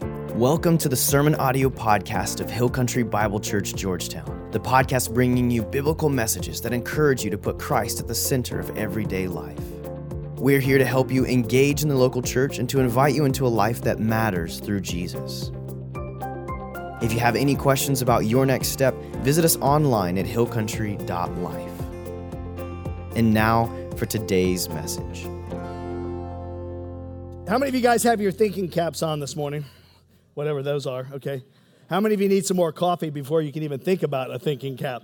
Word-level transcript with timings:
Welcome 0.00 0.78
to 0.78 0.88
the 0.88 0.96
Sermon 0.96 1.34
Audio 1.34 1.68
Podcast 1.68 2.40
of 2.40 2.48
Hill 2.48 2.68
Country 2.68 3.02
Bible 3.02 3.40
Church, 3.40 3.74
Georgetown. 3.74 4.48
The 4.52 4.60
podcast 4.60 5.12
bringing 5.12 5.50
you 5.50 5.64
biblical 5.64 6.08
messages 6.08 6.60
that 6.60 6.72
encourage 6.72 7.24
you 7.24 7.30
to 7.30 7.38
put 7.38 7.58
Christ 7.58 7.98
at 7.98 8.06
the 8.06 8.14
center 8.14 8.60
of 8.60 8.76
everyday 8.76 9.26
life. 9.26 9.58
We're 10.36 10.60
here 10.60 10.78
to 10.78 10.84
help 10.84 11.10
you 11.10 11.26
engage 11.26 11.82
in 11.82 11.88
the 11.88 11.96
local 11.96 12.22
church 12.22 12.58
and 12.58 12.68
to 12.70 12.78
invite 12.78 13.14
you 13.14 13.24
into 13.24 13.46
a 13.46 13.48
life 13.48 13.80
that 13.82 13.98
matters 13.98 14.60
through 14.60 14.80
Jesus. 14.80 15.50
If 17.02 17.12
you 17.12 17.18
have 17.18 17.34
any 17.34 17.56
questions 17.56 18.00
about 18.00 18.26
your 18.26 18.46
next 18.46 18.68
step, 18.68 18.94
visit 19.24 19.44
us 19.44 19.56
online 19.56 20.16
at 20.18 20.26
hillcountry.life. 20.26 21.80
And 23.16 23.34
now 23.34 23.66
for 23.96 24.06
today's 24.06 24.68
message. 24.68 25.24
How 27.48 27.58
many 27.58 27.70
of 27.70 27.74
you 27.74 27.80
guys 27.80 28.04
have 28.04 28.20
your 28.20 28.30
thinking 28.30 28.68
caps 28.68 29.02
on 29.02 29.18
this 29.20 29.34
morning? 29.34 29.64
Whatever 30.38 30.62
those 30.62 30.86
are, 30.86 31.04
okay? 31.14 31.42
How 31.90 31.98
many 31.98 32.14
of 32.14 32.20
you 32.20 32.28
need 32.28 32.46
some 32.46 32.56
more 32.56 32.70
coffee 32.70 33.10
before 33.10 33.42
you 33.42 33.50
can 33.50 33.64
even 33.64 33.80
think 33.80 34.04
about 34.04 34.32
a 34.32 34.38
thinking 34.38 34.76
cap? 34.76 35.02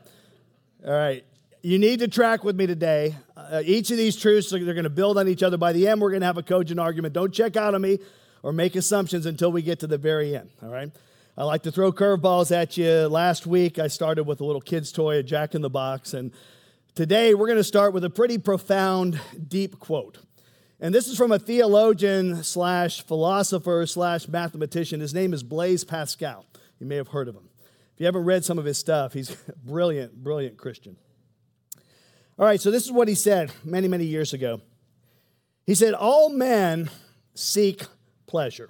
All 0.87 0.93
right. 0.93 1.25
You 1.61 1.77
need 1.77 1.99
to 1.99 2.07
track 2.07 2.45
with 2.45 2.55
me 2.55 2.69
today. 2.69 3.17
Uh, 3.37 3.61
each 3.65 3.91
of 3.91 3.97
these 3.97 4.15
truths, 4.15 4.51
they're 4.51 4.61
going 4.61 4.85
to 4.85 4.91
build 4.91 5.19
on 5.19 5.27
each 5.27 5.43
other. 5.43 5.57
By 5.57 5.73
the 5.73 5.89
end, 5.89 6.01
we're 6.01 6.11
going 6.11 6.21
to 6.21 6.27
have 6.27 6.39
a 6.39 6.43
cogent 6.45 6.79
argument. 6.79 7.15
Don't 7.15 7.35
check 7.35 7.57
out 7.57 7.75
on 7.75 7.83
me 7.83 7.99
or 8.45 8.53
make 8.53 8.77
assumptions 8.77 9.27
until 9.27 9.51
we 9.51 9.61
get 9.61 9.81
to 9.81 9.89
the 9.89 9.99
very 9.99 10.37
end, 10.37 10.51
all 10.63 10.69
right? 10.69 10.93
I 11.37 11.43
like 11.43 11.65
to 11.65 11.73
throw 11.73 11.91
curveballs 11.91 12.53
at 12.53 12.77
you. 12.77 13.09
Last 13.09 13.45
week, 13.45 13.81
I 13.81 13.89
started 13.89 14.23
with 14.29 14.41
a 14.41 14.45
little 14.45 14.61
kid's 14.61 14.93
toy, 14.93 15.17
a 15.17 15.25
Jack 15.25 15.57
in 15.57 15.63
the 15.63 15.69
Box. 15.69 16.15
And 16.15 16.31
today, 16.95 17.35
we're 17.35 17.49
going 17.49 17.59
to 17.59 17.65
start 17.65 17.93
with 17.93 18.05
a 18.05 18.11
pretty 18.11 18.39
profound, 18.39 19.21
deep 19.49 19.81
quote. 19.81 20.19
And 20.85 20.95
this 20.95 21.09
is 21.09 21.17
from 21.17 21.33
a 21.33 21.39
theologian 21.39 22.45
slash 22.45 23.01
philosopher 23.07 23.87
slash 23.87 24.29
mathematician. 24.29 25.01
His 25.01 25.15
name 25.15 25.33
is 25.33 25.43
Blaise 25.43 25.83
Pascal. 25.83 26.45
You 26.79 26.87
may 26.87 26.97
have 26.97 27.09
heard 27.09 27.27
of 27.27 27.35
him. 27.35 27.49
If 27.95 28.01
you 28.01 28.05
haven't 28.05 28.27
read 28.27 28.45
some 28.45 28.59
of 28.59 28.67
his 28.67 28.77
stuff, 28.77 29.15
he's 29.15 29.31
a 29.49 29.53
brilliant, 29.65 30.23
brilliant 30.23 30.59
Christian. 30.59 30.99
All 32.39 32.45
right, 32.45 32.61
so 32.61 32.71
this 32.71 32.85
is 32.85 32.93
what 32.93 33.09
he 33.09 33.15
said 33.15 33.51
many, 33.65 33.89
many 33.89 34.05
years 34.05 34.35
ago. 34.35 34.61
He 35.65 35.75
said, 35.75 35.95
All 35.95 36.29
men 36.29 36.91
seek 37.33 37.85
pleasure. 38.27 38.69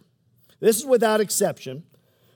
This 0.61 0.79
is 0.79 0.87
without 0.87 1.21
exception. 1.21 1.83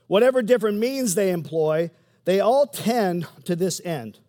Whatever 0.07 0.41
different 0.41 0.79
means 0.79 1.15
they 1.15 1.31
employ, 1.31 1.89
they 2.25 2.41
all 2.41 2.67
tend 2.67 3.27
to 3.45 3.55
this 3.55 3.79
end. 3.85 4.19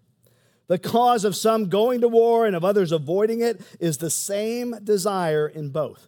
The 0.70 0.78
cause 0.78 1.24
of 1.24 1.34
some 1.34 1.68
going 1.68 2.00
to 2.02 2.06
war 2.06 2.46
and 2.46 2.54
of 2.54 2.64
others 2.64 2.92
avoiding 2.92 3.40
it 3.40 3.60
is 3.80 3.98
the 3.98 4.08
same 4.08 4.76
desire 4.84 5.48
in 5.48 5.70
both, 5.70 6.06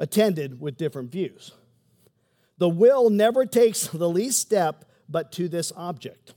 attended 0.00 0.60
with 0.60 0.76
different 0.76 1.12
views. 1.12 1.52
The 2.58 2.68
will 2.68 3.08
never 3.08 3.46
takes 3.46 3.86
the 3.92 4.08
least 4.08 4.40
step 4.40 4.84
but 5.08 5.30
to 5.34 5.46
this 5.46 5.72
object. 5.76 6.34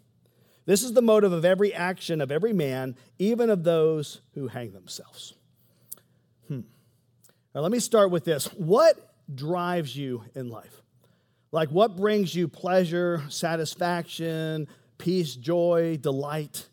This 0.67 0.83
is 0.83 0.93
the 0.93 1.01
motive 1.01 1.33
of 1.33 1.43
every 1.43 1.73
action 1.73 2.21
of 2.21 2.31
every 2.31 2.53
man, 2.53 2.95
even 3.17 3.49
of 3.49 3.63
those 3.63 4.21
who 4.35 4.49
hang 4.49 4.73
themselves. 4.73 5.33
Hmm. 6.47 6.59
Now, 7.55 7.61
let 7.61 7.71
me 7.71 7.79
start 7.79 8.11
with 8.11 8.23
this. 8.23 8.53
What 8.53 9.15
drives 9.33 9.97
you 9.97 10.23
in 10.35 10.49
life? 10.49 10.83
Like, 11.51 11.69
what 11.69 11.97
brings 11.97 12.35
you 12.35 12.47
pleasure, 12.47 13.23
satisfaction, 13.29 14.67
peace, 14.99 15.33
joy, 15.33 15.97
delight? 15.99 16.67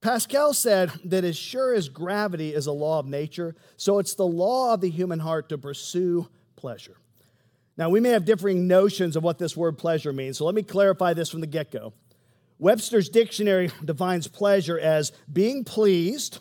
Pascal 0.00 0.54
said 0.54 0.92
that 1.04 1.24
as 1.24 1.36
sure 1.36 1.74
as 1.74 1.88
gravity 1.88 2.54
is 2.54 2.66
a 2.66 2.72
law 2.72 2.98
of 2.98 3.06
nature, 3.06 3.56
so 3.76 3.98
it's 3.98 4.14
the 4.14 4.26
law 4.26 4.74
of 4.74 4.80
the 4.80 4.90
human 4.90 5.18
heart 5.18 5.48
to 5.48 5.58
pursue 5.58 6.28
pleasure. 6.54 6.96
Now, 7.76 7.90
we 7.90 8.00
may 8.00 8.10
have 8.10 8.24
differing 8.24 8.66
notions 8.66 9.16
of 9.16 9.22
what 9.22 9.38
this 9.38 9.56
word 9.56 9.78
pleasure 9.78 10.12
means, 10.12 10.38
so 10.38 10.44
let 10.44 10.54
me 10.54 10.62
clarify 10.62 11.12
this 11.14 11.28
from 11.28 11.40
the 11.40 11.46
get 11.46 11.70
go. 11.70 11.92
Webster's 12.58 13.08
dictionary 13.08 13.70
defines 13.84 14.28
pleasure 14.28 14.78
as 14.78 15.12
being 15.30 15.64
pleased, 15.64 16.38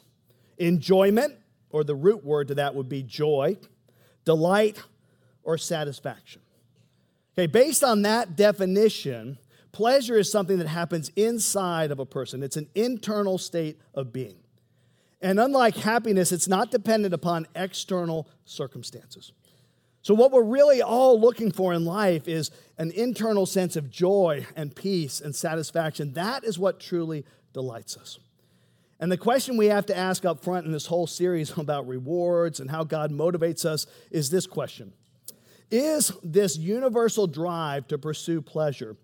enjoyment, 0.57 1.35
or 1.69 1.83
the 1.83 1.95
root 1.95 2.23
word 2.23 2.47
to 2.49 2.55
that 2.55 2.73
would 2.73 2.87
be 2.87 3.03
joy, 3.03 3.57
delight, 4.23 4.81
or 5.43 5.57
satisfaction. 5.57 6.41
Okay, 7.37 7.47
based 7.47 7.83
on 7.83 8.03
that 8.03 8.37
definition, 8.37 9.37
pleasure 9.75 10.17
is 10.17 10.31
something 10.31 10.59
that 10.59 10.67
happens 10.67 11.11
inside 11.17 11.91
of 11.91 11.99
a 11.99 12.05
person, 12.05 12.41
it's 12.41 12.55
an 12.55 12.69
internal 12.75 13.37
state 13.37 13.77
of 13.93 14.13
being. 14.13 14.37
And 15.21 15.37
unlike 15.37 15.75
happiness, 15.75 16.31
it's 16.31 16.47
not 16.47 16.71
dependent 16.71 17.13
upon 17.13 17.45
external 17.55 18.29
circumstances. 18.45 19.33
So, 20.01 20.13
what 20.13 20.31
we're 20.31 20.43
really 20.43 20.81
all 20.81 21.19
looking 21.19 21.51
for 21.51 21.73
in 21.73 21.83
life 21.83 22.25
is 22.29 22.51
an 22.77 22.91
internal 22.91 23.45
sense 23.45 23.75
of 23.75 23.91
joy 23.91 24.45
and 24.55 24.73
peace 24.73 25.19
and 25.19 25.35
satisfaction. 25.35 26.13
That 26.13 26.45
is 26.45 26.57
what 26.57 26.79
truly 26.79 27.25
delights 27.51 27.97
us. 27.97 28.19
And 29.01 29.11
the 29.11 29.17
question 29.17 29.57
we 29.57 29.65
have 29.65 29.87
to 29.87 29.97
ask 29.97 30.23
up 30.23 30.41
front 30.41 30.65
in 30.65 30.71
this 30.71 30.85
whole 30.85 31.07
series 31.07 31.57
about 31.57 31.85
rewards 31.85 32.61
and 32.61 32.71
how 32.71 32.85
God 32.85 33.11
motivates 33.11 33.65
us 33.65 33.87
is 34.09 34.29
this 34.29 34.47
question 34.47 34.93
Is 35.69 36.13
this 36.23 36.55
universal 36.57 37.27
drive 37.27 37.89
to 37.89 37.97
pursue 37.97 38.41
pleasure 38.41 38.95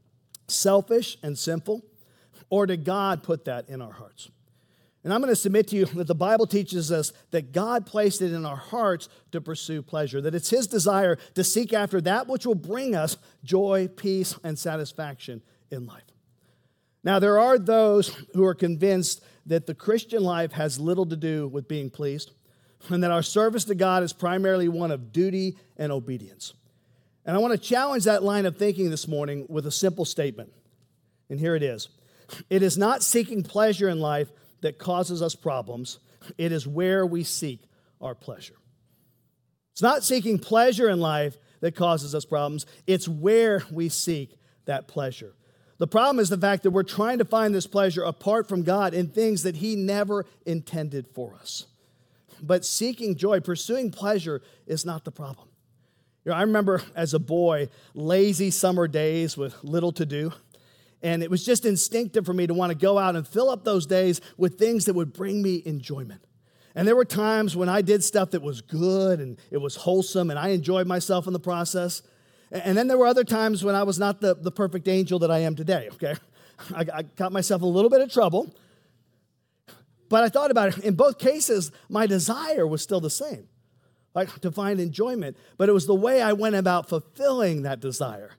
selfish 0.52 1.18
and 1.24 1.38
sinful, 1.38 1.84
or 2.50 2.66
did 2.66 2.84
God 2.84 3.24
put 3.24 3.46
that 3.46 3.70
in 3.70 3.82
our 3.82 3.92
hearts? 3.92 4.30
And 5.04 5.12
I'm 5.12 5.22
going 5.22 5.32
to 5.32 5.36
submit 5.36 5.68
to 5.70 5.76
you 5.76 5.86
that 5.86 6.08
the 6.08 6.14
Bible 6.14 6.46
teaches 6.46 6.92
us 6.92 7.12
that 7.32 7.54
God 7.54 7.88
placed 7.88 8.22
it 8.22 8.34
in 8.34 8.46
our 8.46 8.56
hearts 8.56 9.10
to 9.32 9.42
pursue 9.42 9.82
pleasure, 9.82 10.22
that 10.22 10.36
it's 10.36 10.52
His 10.52 10.68
desire 10.68 11.18
to 11.34 11.44
seek 11.44 11.74
after 11.74 12.00
that 12.02 12.28
which 12.28 12.46
will 12.46 12.56
bring 12.56 12.94
us 12.96 13.18
joy, 13.44 13.88
peace, 13.96 14.38
and 14.44 14.60
satisfaction 14.60 15.42
in 15.72 15.88
life. 15.88 16.04
Now, 17.04 17.18
there 17.18 17.40
are 17.40 17.58
those 17.58 18.16
who 18.34 18.46
are 18.46 18.54
convinced 18.54 19.24
that 19.48 19.66
the 19.66 19.74
Christian 19.74 20.24
life 20.24 20.52
has 20.52 20.80
little 20.80 21.08
to 21.08 21.16
do 21.16 21.48
with 21.48 21.68
being 21.68 21.90
pleased, 21.90 22.32
and 22.90 23.04
that 23.04 23.12
our 23.12 23.24
service 23.24 23.64
to 23.66 23.76
God 23.76 24.04
is 24.04 24.14
primarily 24.14 24.68
one 24.68 24.92
of 24.92 25.12
duty 25.12 25.58
and 25.78 25.92
obedience. 25.92 26.54
And 27.26 27.36
I 27.36 27.40
want 27.40 27.54
to 27.54 27.58
challenge 27.58 28.06
that 28.06 28.24
line 28.24 28.46
of 28.46 28.58
thinking 28.58 28.90
this 28.90 29.08
morning 29.08 29.46
with 29.48 29.66
a 29.68 29.72
simple 29.72 30.06
statement. 30.06 30.52
And 31.30 31.40
here 31.40 31.56
it 31.56 31.64
is 31.64 31.90
It 32.50 32.64
is 32.64 32.78
not 32.78 33.04
seeking 33.04 33.44
pleasure 33.44 33.90
in 33.90 34.00
life 34.00 34.30
that 34.62 34.78
causes 34.78 35.22
us 35.22 35.36
problems, 35.36 36.00
it 36.38 36.52
is 36.52 36.68
where 36.68 37.06
we 37.06 37.24
seek 37.24 37.62
our 38.00 38.16
pleasure. 38.16 38.56
It's 39.72 39.82
not 39.82 40.04
seeking 40.04 40.38
pleasure 40.38 40.90
in 40.90 41.00
life 41.00 41.38
that 41.62 41.76
causes 41.76 42.14
us 42.14 42.26
problems, 42.26 42.66
it's 42.88 43.08
where 43.08 43.64
we 43.72 43.90
seek 43.90 44.36
that 44.66 44.88
pleasure. 44.88 45.34
The 45.78 45.88
problem 45.88 46.20
is 46.20 46.30
the 46.30 46.38
fact 46.38 46.64
that 46.64 46.72
we're 46.72 46.84
trying 46.84 47.18
to 47.18 47.26
find 47.26 47.56
this 47.56 47.66
pleasure 47.66 48.04
apart 48.04 48.48
from 48.48 48.62
God 48.62 48.94
in 48.94 49.08
things 49.08 49.44
that 49.44 49.56
He 49.56 49.76
never 49.76 50.26
intended 50.46 51.08
for 51.16 51.34
us. 51.34 51.66
But 52.42 52.66
seeking 52.66 53.16
joy, 53.16 53.40
pursuing 53.40 53.90
pleasure, 53.92 54.42
is 54.68 54.86
not 54.86 55.06
the 55.06 55.12
problem. 55.12 55.48
You 56.24 56.32
know, 56.32 56.38
I 56.38 56.42
remember 56.42 56.82
as 56.96 57.14
a 57.14 57.20
boy, 57.20 57.70
lazy 57.94 58.52
summer 58.52 58.88
days 58.88 59.36
with 59.36 59.64
little 59.64 59.92
to 59.94 60.06
do. 60.06 60.32
And 61.02 61.24
it 61.24 61.32
was 61.32 61.44
just 61.44 61.66
instinctive 61.66 62.26
for 62.26 62.34
me 62.34 62.46
to 62.46 62.54
want 62.54 62.72
to 62.72 62.78
go 62.78 63.00
out 63.00 63.16
and 63.16 63.28
fill 63.28 63.50
up 63.50 63.64
those 63.64 63.88
days 63.88 64.22
with 64.38 64.60
things 64.60 64.86
that 64.86 64.94
would 64.94 65.14
bring 65.14 65.42
me 65.42 65.64
enjoyment. 65.66 66.24
And 66.76 66.88
there 66.88 66.96
were 66.96 67.06
times 67.06 67.56
when 67.56 67.70
I 67.70 67.82
did 67.82 68.04
stuff 68.04 68.32
that 68.32 68.42
was 68.42 68.62
good 68.62 69.20
and 69.20 69.38
it 69.50 69.58
was 69.58 69.76
wholesome 69.76 70.30
and 70.30 70.40
I 70.40 70.50
enjoyed 70.50 70.88
myself 70.88 71.28
in 71.28 71.34
the 71.34 71.40
process. 71.40 72.04
And 72.52 72.78
then 72.78 72.88
there 72.88 72.98
were 72.98 73.08
other 73.08 73.24
times 73.24 73.64
when 73.64 73.76
I 73.76 73.84
was 73.84 73.98
not 73.98 74.22
the, 74.22 74.36
the 74.36 74.52
perfect 74.52 74.88
angel 74.88 75.20
that 75.20 75.32
I 75.32 75.40
am 75.40 75.56
today, 75.56 75.90
okay? 75.94 76.16
I, 76.76 76.86
I 76.94 77.02
got 77.02 77.32
myself 77.32 77.62
a 77.62 77.66
little 77.66 77.90
bit 77.90 78.02
of 78.02 78.12
trouble. 78.12 78.54
But 80.08 80.24
I 80.24 80.30
thought 80.30 80.52
about 80.52 80.78
it. 80.78 80.84
In 80.84 80.96
both 80.96 81.18
cases, 81.18 81.72
my 81.90 82.06
desire 82.06 82.68
was 82.68 82.82
still 82.82 83.00
the 83.00 83.10
same, 83.10 83.48
like 84.14 84.40
to 84.42 84.52
find 84.52 84.80
enjoyment. 84.80 85.38
But 85.58 85.70
it 85.70 85.74
was 85.74 85.88
the 85.88 85.96
way 85.96 86.22
I 86.22 86.34
went 86.34 86.56
about 86.56 86.90
fulfilling 86.90 87.64
that 87.64 87.80
desire 87.80 88.32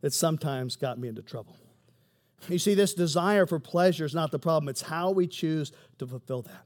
that 0.00 0.12
sometimes 0.12 0.76
got 0.76 0.98
me 0.98 1.08
into 1.08 1.22
trouble. 1.22 1.56
You 2.48 2.58
see, 2.58 2.74
this 2.74 2.94
desire 2.94 3.46
for 3.46 3.58
pleasure 3.58 4.04
is 4.04 4.14
not 4.14 4.30
the 4.30 4.38
problem, 4.38 4.68
it's 4.68 4.82
how 4.82 5.10
we 5.10 5.26
choose 5.26 5.72
to 5.98 6.06
fulfill 6.06 6.42
that. 6.42 6.64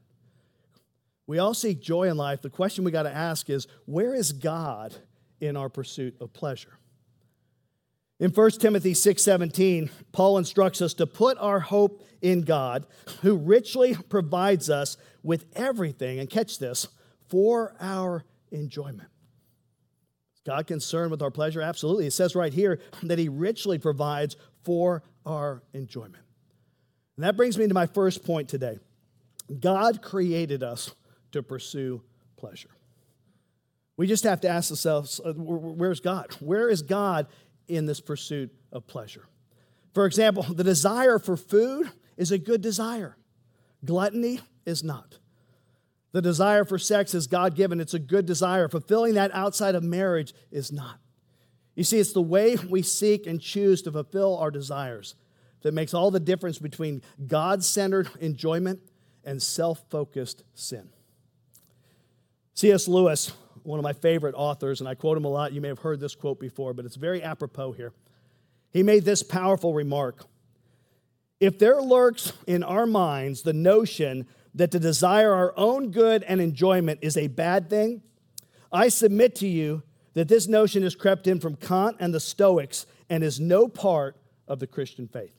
We 1.27 1.39
all 1.39 1.53
seek 1.53 1.81
joy 1.81 2.03
in 2.03 2.17
life. 2.17 2.41
The 2.41 2.49
question 2.49 2.83
we 2.83 2.91
got 2.91 3.03
to 3.03 3.13
ask 3.13 3.49
is 3.49 3.67
where 3.85 4.13
is 4.13 4.31
God 4.31 4.95
in 5.41 5.57
our 5.57 5.69
pursuit 5.69 6.15
of 6.21 6.33
pleasure? 6.33 6.77
In 8.19 8.31
1 8.31 8.51
Timothy 8.61 8.93
6:17, 8.93 9.89
Paul 10.13 10.37
instructs 10.37 10.81
us 10.81 10.93
to 10.93 11.07
put 11.07 11.37
our 11.39 11.59
hope 11.59 12.01
in 12.21 12.43
God, 12.43 12.85
who 13.21 13.35
richly 13.35 13.95
provides 13.95 14.69
us 14.69 14.95
with 15.21 15.45
everything, 15.53 16.19
and 16.19 16.29
catch 16.29 16.59
this, 16.59 16.87
for 17.27 17.75
our 17.81 18.23
enjoyment. 18.55 19.09
Is 20.35 20.41
God 20.45 20.67
concerned 20.67 21.11
with 21.11 21.21
our 21.21 21.31
pleasure? 21.31 21.61
Absolutely. 21.61 22.07
It 22.07 22.13
says 22.13 22.35
right 22.35 22.53
here 22.53 22.79
that 23.03 23.19
he 23.19 23.29
richly 23.29 23.77
provides 23.77 24.35
for 24.63 25.03
our 25.25 25.63
enjoyment. 25.73 26.23
And 27.15 27.23
that 27.23 27.37
brings 27.37 27.57
me 27.57 27.67
to 27.67 27.73
my 27.73 27.85
first 27.85 28.25
point 28.25 28.49
today. 28.49 28.79
God 29.59 30.01
created 30.01 30.63
us 30.63 30.93
to 31.31 31.43
pursue 31.43 32.01
pleasure. 32.35 32.69
We 33.97 34.07
just 34.07 34.23
have 34.25 34.41
to 34.41 34.49
ask 34.49 34.71
ourselves 34.71 35.21
uh, 35.23 35.33
where's 35.33 35.99
God? 35.99 36.33
Where 36.39 36.69
is 36.69 36.81
God 36.81 37.27
in 37.67 37.85
this 37.85 38.01
pursuit 38.01 38.53
of 38.71 38.87
pleasure? 38.87 39.25
For 39.93 40.05
example, 40.05 40.43
the 40.43 40.63
desire 40.63 41.19
for 41.19 41.37
food 41.37 41.89
is 42.17 42.31
a 42.31 42.37
good 42.37 42.61
desire, 42.61 43.17
gluttony 43.83 44.41
is 44.65 44.83
not. 44.83 45.19
The 46.15 46.21
desire 46.21 46.63
for 46.63 46.79
sex 46.79 47.13
is 47.13 47.27
God 47.27 47.55
given, 47.55 47.81
it's 47.81 47.93
a 47.93 47.99
good 47.99 48.25
desire. 48.25 48.69
Fulfilling 48.69 49.15
that 49.15 49.35
outside 49.35 49.75
of 49.75 49.83
marriage 49.83 50.33
is 50.49 50.71
not. 50.71 50.97
You 51.75 51.83
see, 51.83 51.99
it's 51.99 52.13
the 52.13 52.21
way 52.21 52.55
we 52.55 52.83
seek 52.83 53.27
and 53.27 53.41
choose 53.41 53.81
to 53.81 53.91
fulfill 53.91 54.37
our 54.37 54.49
desires 54.49 55.15
that 55.61 55.73
makes 55.73 55.93
all 55.93 56.11
the 56.11 56.21
difference 56.21 56.57
between 56.57 57.01
God 57.27 57.65
centered 57.65 58.09
enjoyment 58.21 58.79
and 59.25 59.43
self 59.43 59.83
focused 59.89 60.43
sin. 60.53 60.87
C.S. 62.53 62.87
Lewis, 62.87 63.33
one 63.63 63.77
of 63.77 63.83
my 63.83 63.91
favorite 63.91 64.35
authors, 64.35 64.79
and 64.79 64.87
I 64.87 64.95
quote 64.95 65.17
him 65.17 65.25
a 65.25 65.29
lot. 65.29 65.51
You 65.51 65.59
may 65.59 65.67
have 65.67 65.79
heard 65.79 65.99
this 65.99 66.15
quote 66.15 66.39
before, 66.39 66.73
but 66.73 66.85
it's 66.85 66.95
very 66.95 67.21
apropos 67.23 67.73
here. 67.73 67.91
He 68.71 68.83
made 68.83 69.03
this 69.03 69.21
powerful 69.21 69.73
remark 69.73 70.23
If 71.41 71.59
there 71.59 71.81
lurks 71.81 72.31
in 72.47 72.63
our 72.63 72.85
minds 72.85 73.41
the 73.41 73.51
notion 73.51 74.27
that 74.55 74.71
to 74.71 74.79
desire 74.79 75.33
our 75.33 75.53
own 75.57 75.91
good 75.91 76.23
and 76.23 76.41
enjoyment 76.41 76.99
is 77.01 77.17
a 77.17 77.27
bad 77.27 77.69
thing, 77.69 78.01
I 78.71 78.87
submit 78.87 79.35
to 79.35 79.47
you 79.47 79.83
that 80.13 80.27
this 80.27 80.47
notion 80.47 80.83
has 80.83 80.95
crept 80.95 81.27
in 81.27 81.39
from 81.39 81.55
Kant 81.55 81.97
and 81.99 82.13
the 82.13 82.19
Stoics 82.19 82.85
and 83.09 83.23
is 83.23 83.39
no 83.39 83.67
part 83.67 84.15
of 84.47 84.59
the 84.59 84.67
Christian 84.67 85.07
faith. 85.07 85.33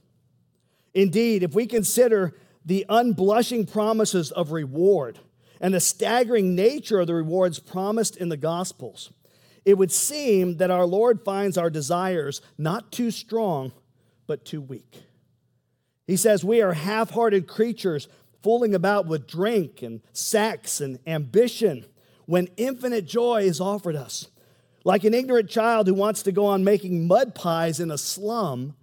Indeed, 0.95 1.43
if 1.43 1.55
we 1.55 1.67
consider 1.67 2.37
the 2.65 2.85
unblushing 2.89 3.71
promises 3.71 4.33
of 4.33 4.53
reward 4.53 5.19
and 5.61 5.73
the 5.73 5.81
staggering 5.81 6.55
nature 6.55 7.01
of 7.01 7.07
the 7.07 7.15
rewards 7.15 7.59
promised 7.59 8.17
in 8.17 8.29
the 8.29 8.37
Gospels, 8.37 9.13
it 9.65 9.79
would 9.79 9.93
seem 9.93 10.59
that 10.59 10.71
our 10.71 10.87
Lord 10.87 11.23
finds 11.25 11.59
our 11.59 11.71
desires 11.71 12.41
not 12.57 12.93
too 12.93 13.11
strong, 13.11 13.73
but 14.27 14.45
too 14.45 14.61
weak. 14.61 15.03
He 16.07 16.17
says, 16.17 16.45
We 16.45 16.63
are 16.63 16.73
half 16.73 17.11
hearted 17.11 17.47
creatures 17.47 18.09
fooling 18.47 18.77
about 18.77 19.09
with 19.09 19.27
drink 19.27 19.83
and 19.83 20.01
sex 20.13 20.81
and 20.81 21.01
ambition 21.05 21.85
when 22.27 22.49
infinite 22.57 23.05
joy 23.05 23.43
is 23.43 23.61
offered 23.61 23.97
us. 23.97 24.29
Like 24.85 25.03
an 25.03 25.15
ignorant 25.15 25.51
child 25.51 25.89
who 25.89 25.95
wants 25.95 26.23
to 26.23 26.31
go 26.31 26.47
on 26.47 26.63
making 26.63 27.09
mud 27.09 27.35
pies 27.35 27.81
in 27.81 27.91
a 27.91 27.99
slum 27.99 28.77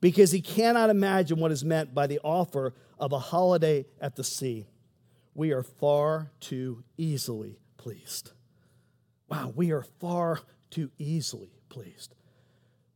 because 0.00 0.30
he 0.30 0.40
cannot 0.40 0.88
imagine 0.88 1.40
what 1.40 1.50
is 1.50 1.64
meant 1.64 1.92
by 1.92 2.06
the 2.06 2.20
offer 2.22 2.74
of 2.96 3.12
a 3.12 3.18
holiday 3.18 3.86
at 4.00 4.14
the 4.14 4.22
sea. 4.22 4.66
We 5.34 5.50
are 5.50 5.64
far 5.64 6.30
too 6.38 6.84
easily 6.96 7.58
pleased. 7.76 8.30
Wow, 9.28 9.52
we 9.56 9.72
are 9.72 9.84
far 9.98 10.42
too 10.70 10.92
easily 10.96 11.50
pleased. 11.70 12.14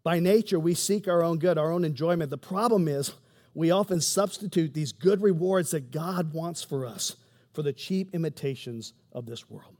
By 0.04 0.20
nature, 0.20 0.60
we 0.60 0.74
seek 0.74 1.08
our 1.08 1.24
own 1.24 1.40
good, 1.40 1.58
our 1.58 1.72
own 1.72 1.84
enjoyment. 1.84 2.30
The 2.30 2.38
problem 2.38 2.86
is, 2.86 3.12
we 3.54 3.70
often 3.70 4.00
substitute 4.00 4.74
these 4.74 4.92
good 4.92 5.22
rewards 5.22 5.72
that 5.72 5.90
God 5.90 6.32
wants 6.32 6.62
for 6.62 6.86
us 6.86 7.16
for 7.52 7.62
the 7.62 7.72
cheap 7.72 8.14
imitations 8.14 8.94
of 9.12 9.26
this 9.26 9.50
world. 9.50 9.76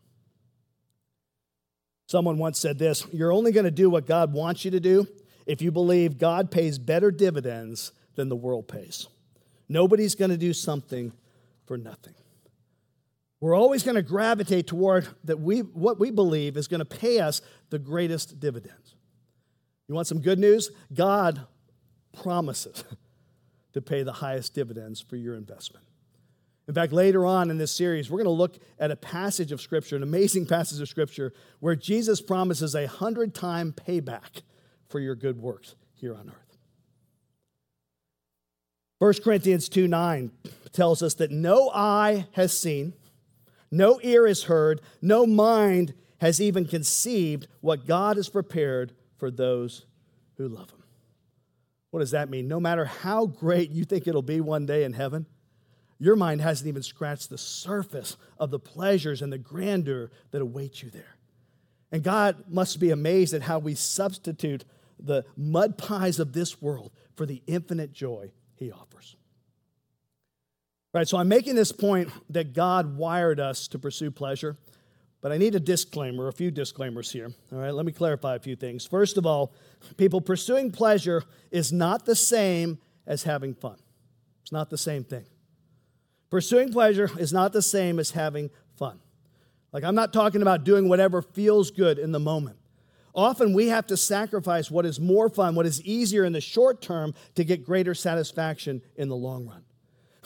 Someone 2.06 2.36
once 2.36 2.58
said 2.58 2.78
this 2.78 3.06
You're 3.12 3.32
only 3.32 3.52
going 3.52 3.64
to 3.64 3.70
do 3.70 3.88
what 3.88 4.06
God 4.06 4.32
wants 4.32 4.64
you 4.64 4.70
to 4.72 4.80
do 4.80 5.06
if 5.46 5.62
you 5.62 5.70
believe 5.70 6.18
God 6.18 6.50
pays 6.50 6.78
better 6.78 7.10
dividends 7.10 7.92
than 8.14 8.28
the 8.28 8.36
world 8.36 8.68
pays. 8.68 9.08
Nobody's 9.68 10.14
going 10.14 10.30
to 10.30 10.36
do 10.36 10.52
something 10.52 11.12
for 11.64 11.78
nothing. 11.78 12.14
We're 13.40 13.56
always 13.56 13.82
going 13.82 13.96
to 13.96 14.02
gravitate 14.02 14.66
toward 14.66 15.08
that 15.24 15.40
we, 15.40 15.60
what 15.60 15.98
we 15.98 16.10
believe 16.10 16.56
is 16.56 16.68
going 16.68 16.80
to 16.80 16.84
pay 16.84 17.18
us 17.18 17.40
the 17.70 17.78
greatest 17.78 18.38
dividends. 18.38 18.94
You 19.88 19.94
want 19.94 20.06
some 20.06 20.20
good 20.20 20.38
news? 20.38 20.70
God 20.92 21.40
promises 22.22 22.84
to 23.72 23.82
pay 23.82 24.02
the 24.02 24.12
highest 24.12 24.54
dividends 24.54 25.00
for 25.00 25.16
your 25.16 25.34
investment. 25.34 25.84
In 26.68 26.74
fact, 26.74 26.92
later 26.92 27.26
on 27.26 27.50
in 27.50 27.58
this 27.58 27.72
series, 27.72 28.08
we're 28.08 28.18
going 28.18 28.26
to 28.26 28.30
look 28.30 28.58
at 28.78 28.90
a 28.90 28.96
passage 28.96 29.50
of 29.50 29.60
Scripture, 29.60 29.96
an 29.96 30.02
amazing 30.02 30.46
passage 30.46 30.80
of 30.80 30.88
Scripture, 30.88 31.32
where 31.60 31.74
Jesus 31.74 32.20
promises 32.20 32.74
a 32.74 32.86
hundred 32.86 33.34
time 33.34 33.72
payback 33.72 34.42
for 34.88 35.00
your 35.00 35.16
good 35.16 35.40
works 35.40 35.74
here 35.94 36.14
on 36.14 36.28
earth. 36.28 36.52
1 38.98 39.14
Corinthians 39.24 39.68
2 39.68 39.88
9 39.88 40.30
tells 40.72 41.02
us 41.02 41.14
that 41.14 41.32
no 41.32 41.70
eye 41.74 42.26
has 42.32 42.56
seen, 42.56 42.92
no 43.70 43.98
ear 44.02 44.28
has 44.28 44.44
heard, 44.44 44.80
no 45.00 45.26
mind 45.26 45.94
has 46.18 46.40
even 46.40 46.64
conceived 46.64 47.48
what 47.60 47.84
God 47.84 48.16
has 48.16 48.28
prepared 48.28 48.92
for 49.16 49.28
those 49.28 49.86
who 50.36 50.46
love 50.46 50.70
Him. 50.70 50.82
What 51.92 52.00
does 52.00 52.12
that 52.12 52.30
mean? 52.30 52.48
No 52.48 52.58
matter 52.58 52.86
how 52.86 53.26
great 53.26 53.70
you 53.70 53.84
think 53.84 54.06
it'll 54.06 54.22
be 54.22 54.40
one 54.40 54.64
day 54.64 54.84
in 54.84 54.94
heaven, 54.94 55.26
your 55.98 56.16
mind 56.16 56.40
hasn't 56.40 56.66
even 56.66 56.82
scratched 56.82 57.28
the 57.28 57.36
surface 57.36 58.16
of 58.38 58.50
the 58.50 58.58
pleasures 58.58 59.20
and 59.20 59.30
the 59.30 59.36
grandeur 59.36 60.10
that 60.30 60.40
await 60.40 60.82
you 60.82 60.88
there. 60.88 61.16
And 61.92 62.02
God 62.02 62.44
must 62.48 62.80
be 62.80 62.90
amazed 62.90 63.34
at 63.34 63.42
how 63.42 63.58
we 63.58 63.74
substitute 63.74 64.64
the 64.98 65.26
mud 65.36 65.76
pies 65.76 66.18
of 66.18 66.32
this 66.32 66.62
world 66.62 66.92
for 67.14 67.26
the 67.26 67.42
infinite 67.46 67.92
joy 67.92 68.32
He 68.54 68.72
offers. 68.72 69.16
Right, 70.94 71.06
so 71.06 71.18
I'm 71.18 71.28
making 71.28 71.56
this 71.56 71.72
point 71.72 72.08
that 72.30 72.54
God 72.54 72.96
wired 72.96 73.38
us 73.38 73.68
to 73.68 73.78
pursue 73.78 74.10
pleasure, 74.10 74.56
but 75.22 75.30
I 75.32 75.38
need 75.38 75.54
a 75.54 75.60
disclaimer, 75.60 76.28
a 76.28 76.32
few 76.32 76.50
disclaimers 76.50 77.10
here. 77.10 77.30
All 77.52 77.58
right, 77.58 77.72
let 77.72 77.86
me 77.86 77.92
clarify 77.92 78.34
a 78.34 78.40
few 78.40 78.56
things. 78.56 78.84
First 78.84 79.16
of 79.16 79.24
all, 79.24 79.54
people 79.96 80.20
pursuing 80.20 80.72
pleasure 80.72 81.22
is 81.50 81.72
not 81.72 82.04
the 82.04 82.16
same 82.16 82.78
as 83.06 83.22
having 83.22 83.54
fun. 83.54 83.76
It's 84.42 84.52
not 84.52 84.68
the 84.68 84.76
same 84.76 85.04
thing. 85.04 85.24
Pursuing 86.28 86.72
pleasure 86.72 87.08
is 87.18 87.32
not 87.32 87.52
the 87.52 87.62
same 87.62 88.00
as 88.00 88.10
having 88.10 88.50
fun. 88.76 88.98
Like, 89.72 89.84
I'm 89.84 89.94
not 89.94 90.12
talking 90.12 90.42
about 90.42 90.64
doing 90.64 90.88
whatever 90.88 91.22
feels 91.22 91.70
good 91.70 91.98
in 91.98 92.10
the 92.10 92.20
moment. 92.20 92.58
Often 93.14 93.52
we 93.52 93.68
have 93.68 93.86
to 93.88 93.96
sacrifice 93.96 94.70
what 94.70 94.86
is 94.86 94.98
more 94.98 95.28
fun, 95.28 95.54
what 95.54 95.66
is 95.66 95.82
easier 95.82 96.24
in 96.24 96.32
the 96.32 96.40
short 96.40 96.82
term 96.82 97.14
to 97.36 97.44
get 97.44 97.64
greater 97.64 97.94
satisfaction 97.94 98.82
in 98.96 99.08
the 99.08 99.16
long 99.16 99.46
run. 99.46 99.62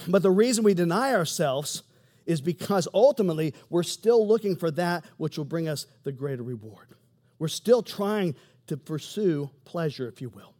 But 0.09 0.23
the 0.23 0.31
reason 0.31 0.65
we 0.65 0.75
deny 0.75 1.15
ourselves 1.15 1.83
is 2.27 2.41
because 2.41 2.89
ultimately 2.93 3.55
we're 3.71 3.83
still 3.83 4.27
looking 4.27 4.57
for 4.57 4.71
that 4.73 5.05
which 5.17 5.39
will 5.39 5.45
bring 5.45 5.69
us 5.69 5.87
the 6.03 6.13
greater 6.13 6.43
reward. 6.43 6.89
We're 7.39 7.49
still 7.49 7.83
trying 7.83 8.35
to 8.67 8.77
pursue 8.77 9.51
pleasure, 9.65 10.09
if 10.09 10.21
you 10.21 10.29
will. 10.29 10.55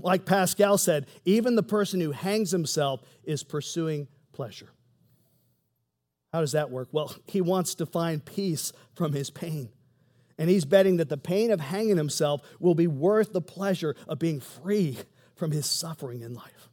Like 0.00 0.24
Pascal 0.24 0.78
said, 0.78 1.06
even 1.24 1.54
the 1.54 1.62
person 1.62 2.00
who 2.00 2.12
hangs 2.12 2.50
himself 2.50 3.02
is 3.24 3.44
pursuing 3.44 4.08
pleasure. 4.32 4.70
How 6.32 6.40
does 6.40 6.52
that 6.52 6.70
work? 6.70 6.88
Well, 6.92 7.14
he 7.26 7.40
wants 7.40 7.74
to 7.76 7.86
find 7.86 8.24
peace 8.24 8.72
from 8.94 9.12
his 9.12 9.30
pain. 9.30 9.68
And 10.38 10.50
he's 10.50 10.64
betting 10.64 10.98
that 10.98 11.08
the 11.08 11.16
pain 11.16 11.50
of 11.50 11.60
hanging 11.60 11.96
himself 11.96 12.42
will 12.60 12.74
be 12.74 12.86
worth 12.86 13.32
the 13.32 13.40
pleasure 13.40 13.96
of 14.06 14.18
being 14.18 14.40
free 14.40 14.98
from 15.34 15.50
his 15.50 15.66
suffering 15.66 16.20
in 16.20 16.34
life. 16.34 16.68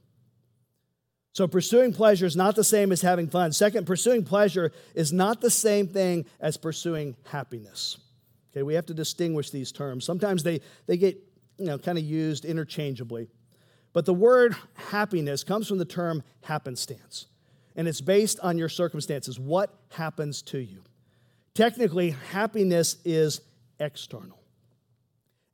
So, 1.34 1.48
pursuing 1.48 1.94
pleasure 1.94 2.28
is 2.28 2.36
not 2.36 2.56
the 2.56 2.64
same 2.64 2.92
as 2.92 3.02
having 3.02 3.28
fun. 3.28 3.52
Second, 3.52 3.88
pursuing 3.88 4.24
pleasure 4.24 4.72
is 4.94 5.12
not 5.12 5.42
the 5.42 5.50
same 5.50 5.88
thing 5.88 6.26
as 6.40 6.58
pursuing 6.58 7.16
happiness. 7.26 7.98
Okay, 8.52 8.62
we 8.62 8.76
have 8.76 8.86
to 8.86 8.94
distinguish 8.94 9.50
these 9.50 9.72
terms. 9.72 10.06
Sometimes 10.06 10.44
they, 10.44 10.62
they 10.86 10.96
get 10.96 11.18
you 11.58 11.66
know, 11.66 11.80
kind 11.80 11.98
of 11.98 12.04
used 12.04 12.46
interchangeably. 12.46 13.28
But 13.94 14.06
the 14.06 14.14
word 14.14 14.56
happiness 14.76 15.44
comes 15.44 15.68
from 15.68 15.80
the 15.80 15.86
term 15.86 16.24
happenstance, 16.44 17.26
and 17.76 17.88
it's 17.88 18.02
based 18.02 18.40
on 18.42 18.60
your 18.60 18.70
circumstances. 18.70 19.40
What 19.40 19.74
happens 19.90 20.44
to 20.44 20.60
you? 20.60 20.84
Technically, 21.56 22.12
happiness 22.32 22.98
is 23.06 23.42
external. 23.80 24.40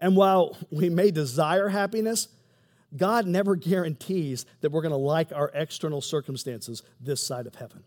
And 0.01 0.15
while 0.15 0.57
we 0.71 0.89
may 0.89 1.11
desire 1.11 1.69
happiness, 1.69 2.27
God 2.95 3.27
never 3.27 3.55
guarantees 3.55 4.45
that 4.61 4.71
we're 4.71 4.81
going 4.81 4.91
to 4.91 4.97
like 4.97 5.31
our 5.31 5.51
external 5.53 6.01
circumstances 6.01 6.83
this 6.99 7.25
side 7.25 7.47
of 7.47 7.55
heaven. 7.55 7.83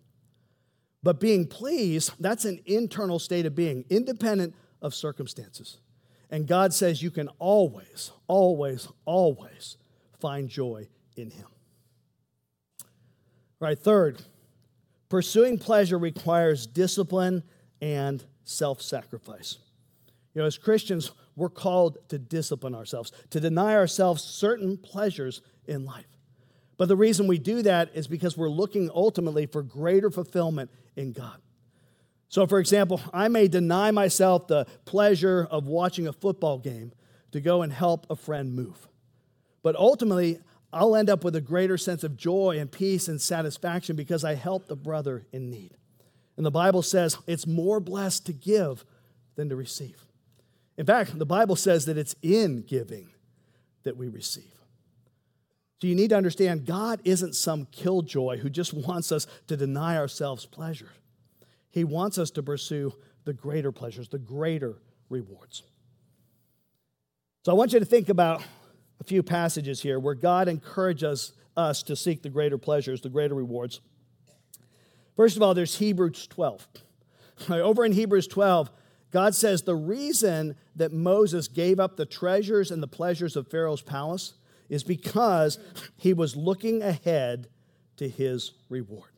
But 1.03 1.19
being 1.19 1.47
pleased, 1.47 2.13
that's 2.21 2.45
an 2.45 2.61
internal 2.65 3.19
state 3.19 3.45
of 3.47 3.55
being, 3.55 3.85
independent 3.91 4.55
of 4.81 4.95
circumstances. 4.95 5.79
And 6.31 6.47
God 6.47 6.73
says 6.73 7.03
you 7.03 7.11
can 7.11 7.29
always, 7.39 8.13
always, 8.29 8.89
always 9.05 9.77
find 10.21 10.49
joy 10.49 10.89
in 11.17 11.31
Him. 11.31 11.47
Right, 13.59 13.79
third, 13.79 14.23
pursuing 15.09 15.59
pleasure 15.59 15.99
requires 15.99 16.67
discipline 16.67 17.43
and 17.81 18.25
self 18.45 18.81
sacrifice. 18.81 19.59
You 20.35 20.41
know, 20.41 20.47
as 20.47 20.57
Christians, 20.57 21.13
we're 21.37 21.49
called 21.49 21.99
to 22.09 22.19
discipline 22.19 22.75
ourselves, 22.75 23.13
to 23.31 23.41
deny 23.41 23.75
ourselves 23.75 24.23
certain 24.23 24.77
pleasures 24.77 25.41
in 25.67 25.85
life. 25.85 26.07
But 26.77 26.89
the 26.89 26.97
reason 26.97 27.27
we 27.27 27.39
do 27.39 27.63
that 27.63 27.91
is 27.95 28.07
because 28.07 28.37
we're 28.37 28.49
looking 28.49 28.91
ultimately 28.93 29.47
for 29.47 29.63
greater 29.63 30.11
fulfillment 30.11 30.71
in 30.97 31.13
God. 31.13 31.41
So, 32.29 32.47
for 32.47 32.59
example, 32.59 33.01
I 33.13 33.29
may 33.29 33.47
deny 33.47 33.91
myself 33.91 34.47
the 34.47 34.67
pleasure 34.85 35.47
of 35.51 35.67
watching 35.67 36.07
a 36.07 36.13
football 36.13 36.59
game 36.59 36.93
to 37.33 37.41
go 37.41 37.63
and 37.63 37.73
help 37.73 38.07
a 38.09 38.17
friend 38.17 38.55
move. 38.55 38.89
But 39.63 39.77
ultimately, 39.77 40.39
I'll 40.73 40.97
end 40.97 41.11
up 41.11 41.25
with 41.25 41.37
a 41.37 41.41
greater 41.41 41.77
sense 41.77 42.05
of 42.05 42.17
joy 42.17 42.57
and 42.59 42.73
peace 42.73 43.07
and 43.07 43.21
satisfaction 43.21 43.97
because 43.97 44.25
I 44.25 44.35
helped 44.35 44.71
a 44.71 44.77
brother 44.77 45.27
in 45.31 45.51
need. 45.51 45.77
And 46.37 46.47
the 46.47 46.51
Bible 46.51 46.83
says 46.83 47.19
it's 47.27 47.47
more 47.47 47.81
blessed 47.81 48.27
to 48.27 48.33
give 48.33 48.85
than 49.35 49.51
to 49.51 49.57
receive. 49.57 50.07
In 50.83 50.87
fact, 50.87 51.17
the 51.17 51.25
Bible 51.25 51.55
says 51.55 51.85
that 51.85 51.97
it's 51.97 52.17
in 52.23 52.63
giving 52.63 53.07
that 53.85 53.97
we 53.97 54.09
receive. 54.09 54.53
So 55.81 55.87
you 55.87 55.95
need 55.95 56.11
to 56.11 56.17
understand 56.17 56.67
God 56.67 57.01
isn't 57.05 57.37
some 57.37 57.67
killjoy 57.67 58.39
who 58.39 58.51
just 58.51 58.75
wants 58.75 59.13
us 59.13 59.29
to 59.47 59.57
deny 59.57 59.97
ourselves 59.97 60.45
pleasure. 60.45 60.91
He 61.71 61.85
wants 61.85 62.19
us 62.19 62.33
to 62.33 62.43
pursue 62.43 62.95
the 63.23 63.33
greater 63.33 63.71
pleasures, 63.71 64.09
the 64.09 64.19
greater 64.19 64.75
rewards. 65.09 65.63
So 67.45 67.53
I 67.53 67.55
want 67.55 67.73
you 67.73 67.79
to 67.79 67.87
think 67.87 68.09
about 68.09 68.43
a 68.99 69.05
few 69.05 69.23
passages 69.23 69.81
here 69.81 70.01
where 70.01 70.17
God 70.17 70.49
encourages 70.49 71.33
us 71.57 71.85
to 71.85 71.95
seek 71.95 72.23
the 72.23 72.29
greater 72.29 72.59
pleasures, 72.59 73.03
the 73.03 73.09
greater 73.09 73.37
rewards. 73.37 73.79
First 75.15 75.37
of 75.37 75.45
all, 75.45 75.55
there's 75.55 75.79
Hebrews 75.79 76.27
12. 76.27 76.67
Over 77.51 77.85
in 77.85 77.93
Hebrews 77.93 78.27
12, 78.27 78.69
God 79.13 79.35
says 79.35 79.63
the 79.63 79.77
reason 79.77 80.57
that 80.75 80.93
Moses 80.93 81.47
gave 81.47 81.79
up 81.79 81.97
the 81.97 82.07
treasures 82.07 82.71
and 82.71 82.83
the 82.83 82.89
pleasures 82.89 83.37
of 83.37 83.47
Pharaoh's 83.47 83.83
palace 83.83 84.35
is 84.69 84.83
because 84.83 85.59
he 85.97 86.15
was 86.15 86.35
looking 86.35 86.83
ahead 86.83 87.49
to 87.99 88.09
his 88.09 88.53
reward. 88.71 89.11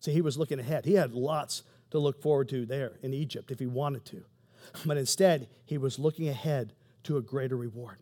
See, 0.00 0.12
he 0.12 0.22
was 0.22 0.38
looking 0.38 0.60
ahead. 0.60 0.84
He 0.84 0.94
had 0.94 1.12
lots 1.12 1.64
to 1.90 1.98
look 1.98 2.22
forward 2.22 2.48
to 2.50 2.64
there 2.64 2.92
in 3.02 3.12
Egypt 3.12 3.50
if 3.50 3.58
he 3.58 3.66
wanted 3.66 4.04
to. 4.06 4.22
But 4.86 4.98
instead, 4.98 5.48
he 5.64 5.78
was 5.78 5.98
looking 5.98 6.28
ahead 6.28 6.72
to 7.04 7.16
a 7.16 7.22
greater 7.22 7.56
reward. 7.56 7.96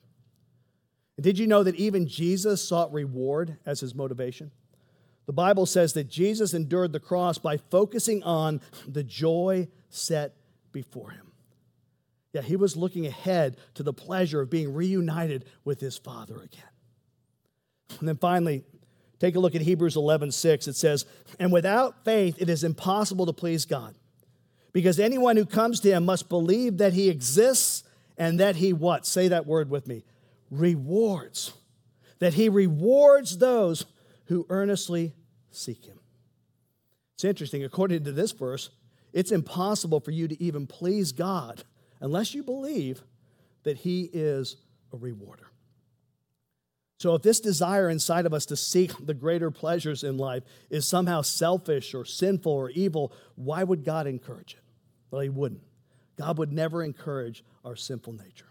And 1.17 1.25
did 1.25 1.39
you 1.39 1.47
know 1.47 1.63
that 1.63 1.77
even 1.77 2.07
Jesus 2.07 2.67
sought 2.67 2.93
reward 2.93 3.57
as 3.65 3.81
his 3.81 3.95
motivation? 3.95 4.51
The 5.25 5.33
Bible 5.33 5.65
says 5.65 5.95
that 5.95 6.11
Jesus 6.11 6.53
endured 6.53 6.93
the 6.93 7.01
cross 7.01 7.39
by 7.39 7.57
focusing 7.57 8.23
on 8.23 8.61
the 8.87 9.03
joy 9.03 9.69
set 9.89 10.36
before 10.77 11.09
him. 11.09 11.33
Yeah, 12.35 12.43
he 12.43 12.57
was 12.57 12.77
looking 12.77 13.07
ahead 13.07 13.57
to 13.77 13.83
the 13.83 13.95
pleasure 13.95 14.43
of 14.43 14.51
being 14.51 14.75
reunited 14.75 15.47
with 15.65 15.81
his 15.81 15.97
Father 15.97 16.35
again. 16.35 16.69
And 17.99 18.07
then 18.07 18.19
finally, 18.19 18.63
take 19.19 19.37
a 19.37 19.41
look 19.41 19.55
at 19.55 19.63
Hebrews 19.63 19.97
11 19.97 20.33
6. 20.33 20.69
It 20.69 20.77
says, 20.77 21.07
And 21.39 21.51
without 21.51 22.05
faith, 22.05 22.37
it 22.39 22.51
is 22.51 22.63
impossible 22.63 23.25
to 23.25 23.33
please 23.33 23.65
God, 23.65 23.95
because 24.75 25.01
anyone 25.01 25.39
who 25.39 25.47
comes 25.47 25.81
to 25.81 25.91
him 25.91 26.05
must 26.05 26.29
believe 26.29 26.77
that 26.77 26.93
he 26.93 27.09
exists 27.09 27.83
and 28.19 28.39
that 28.39 28.57
he 28.57 28.75
what? 28.75 29.07
Say 29.07 29.29
that 29.29 29.47
word 29.47 29.71
with 29.71 29.87
me 29.87 30.05
rewards, 30.51 31.55
that 32.19 32.35
he 32.35 32.51
rewards 32.51 33.39
those 33.39 33.87
who 34.27 34.45
earnestly 34.51 35.15
seek 35.51 35.87
him. 35.87 35.99
It's 37.15 37.25
interesting, 37.25 37.65
according 37.65 38.05
to 38.05 38.13
this 38.13 38.33
verse, 38.33 38.69
it's 39.17 39.33
impossible 39.33 39.99
for 39.99 40.11
you 40.11 40.29
to 40.29 40.43
even 40.43 40.67
please 40.67 41.13
God 41.13 41.65
unless 42.01 42.35
you 42.35 42.43
believe 42.43 43.03
that 43.63 43.79
he 43.79 44.11
is 44.13 44.57
a 44.93 44.99
rewarder. 44.99 45.47
So, 46.99 47.15
if 47.15 47.23
this 47.23 47.41
desire 47.41 47.89
inside 47.89 48.27
of 48.27 48.35
us 48.35 48.45
to 48.47 48.57
seek 48.57 48.93
the 49.07 49.15
greater 49.15 49.51
pleasures 49.51 50.05
in 50.05 50.19
life 50.19 50.43
is 50.69 50.87
somehow 50.87 51.23
selfish 51.23 51.95
or 51.95 52.05
sinful 52.05 52.53
or 52.53 52.69
evil, 52.69 53.11
why 53.37 53.65
would 53.65 53.85
God 53.85 54.07
encourage 54.07 54.53
it? 54.53 54.63
Well, 55.11 55.23
He 55.23 55.31
wouldn't. 55.31 55.63
God 56.17 56.37
would 56.37 56.53
never 56.53 56.83
encourage 56.83 57.43
our 57.65 57.75
sinful 57.75 58.13
nature. 58.13 58.49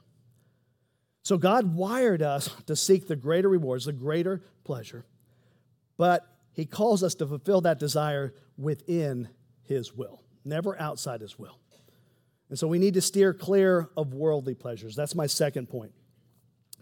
So 1.21 1.37
God 1.37 1.75
wired 1.75 2.23
us 2.23 2.49
to 2.65 2.75
seek 2.75 3.07
the 3.07 3.15
greater 3.15 3.49
rewards, 3.49 3.85
the 3.85 3.93
greater 3.93 4.41
pleasure, 4.63 5.05
but 5.95 6.25
He 6.53 6.65
calls 6.65 7.03
us 7.03 7.13
to 7.15 7.27
fulfill 7.27 7.61
that 7.61 7.77
desire 7.77 8.33
within 8.57 9.29
His 9.61 9.93
will, 9.93 10.21
never 10.45 10.79
outside 10.79 11.21
His 11.21 11.37
will. 11.37 11.59
And 12.49 12.59
so 12.59 12.67
we 12.67 12.79
need 12.79 12.93
to 12.93 13.01
steer 13.01 13.33
clear 13.33 13.89
of 13.97 14.13
worldly 14.13 14.53
pleasures. 14.53 14.95
That's 14.95 15.15
my 15.15 15.27
second 15.27 15.67
point. 15.67 15.91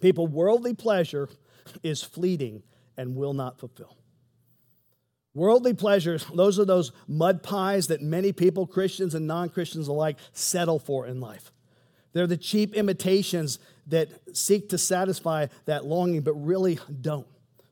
People, 0.01 0.27
worldly 0.27 0.73
pleasure 0.73 1.29
is 1.81 2.03
fleeting 2.03 2.63
and 2.97 3.15
will 3.15 3.33
not 3.33 3.59
fulfill. 3.59 3.97
Worldly 5.33 5.73
pleasures, 5.73 6.25
those 6.35 6.59
are 6.59 6.65
those 6.65 6.91
mud 7.07 7.41
pies 7.41 7.87
that 7.87 8.01
many 8.01 8.31
people, 8.33 8.67
Christians 8.67 9.15
and 9.15 9.25
non 9.25 9.49
Christians 9.49 9.87
alike, 9.87 10.17
settle 10.33 10.77
for 10.77 11.07
in 11.07 11.19
life. 11.19 11.51
They're 12.11 12.27
the 12.27 12.37
cheap 12.37 12.75
imitations 12.75 13.57
that 13.87 14.09
seek 14.37 14.69
to 14.69 14.77
satisfy 14.77 15.47
that 15.65 15.85
longing, 15.85 16.21
but 16.21 16.33
really 16.33 16.79
don't. 17.01 17.25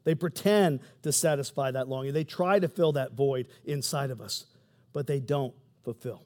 They 0.04 0.16
pretend 0.16 0.80
to 1.04 1.12
satisfy 1.12 1.70
that 1.72 1.88
longing. 1.88 2.14
They 2.14 2.24
try 2.24 2.58
to 2.58 2.68
fill 2.68 2.94
that 2.94 3.14
void 3.14 3.48
inside 3.64 4.10
of 4.10 4.20
us, 4.20 4.46
but 4.94 5.06
they 5.06 5.20
don't 5.20 5.54
fulfill. 5.84 6.24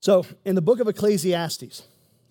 So, 0.00 0.24
in 0.44 0.54
the 0.54 0.62
book 0.62 0.80
of 0.80 0.88
Ecclesiastes, 0.88 1.82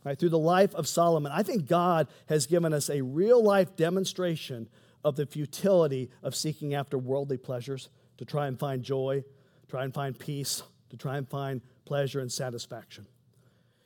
right, 0.03 0.17
through 0.17 0.29
the 0.29 0.39
life 0.39 0.74
of 0.74 0.88
Solomon, 0.88 1.31
I 1.31 1.43
think 1.43 1.67
God 1.67 2.07
has 2.27 2.48
given 2.48 2.74
us 2.74 2.89
a 2.89 3.01
real 3.01 3.43
life 3.43 3.75
demonstration 3.75 4.67
of 5.03 5.15
the 5.15 5.25
futility 5.25 6.09
of 6.24 6.36
seeking 6.36 6.74
after 6.74 6.98
worldly 6.98 7.38
pleasures 7.38 7.89
to 8.17 8.25
try 8.25 8.48
and 8.48 8.59
find 8.59 8.83
joy, 8.83 9.24
try 9.69 9.83
and 9.83 9.93
find 9.93 10.17
peace, 10.17 10.63
to 10.89 10.98
try 10.98 11.17
and 11.17 11.29
find 11.29 11.62
pleasure 11.86 12.19
and 12.19 12.31
satisfaction. 12.31 13.05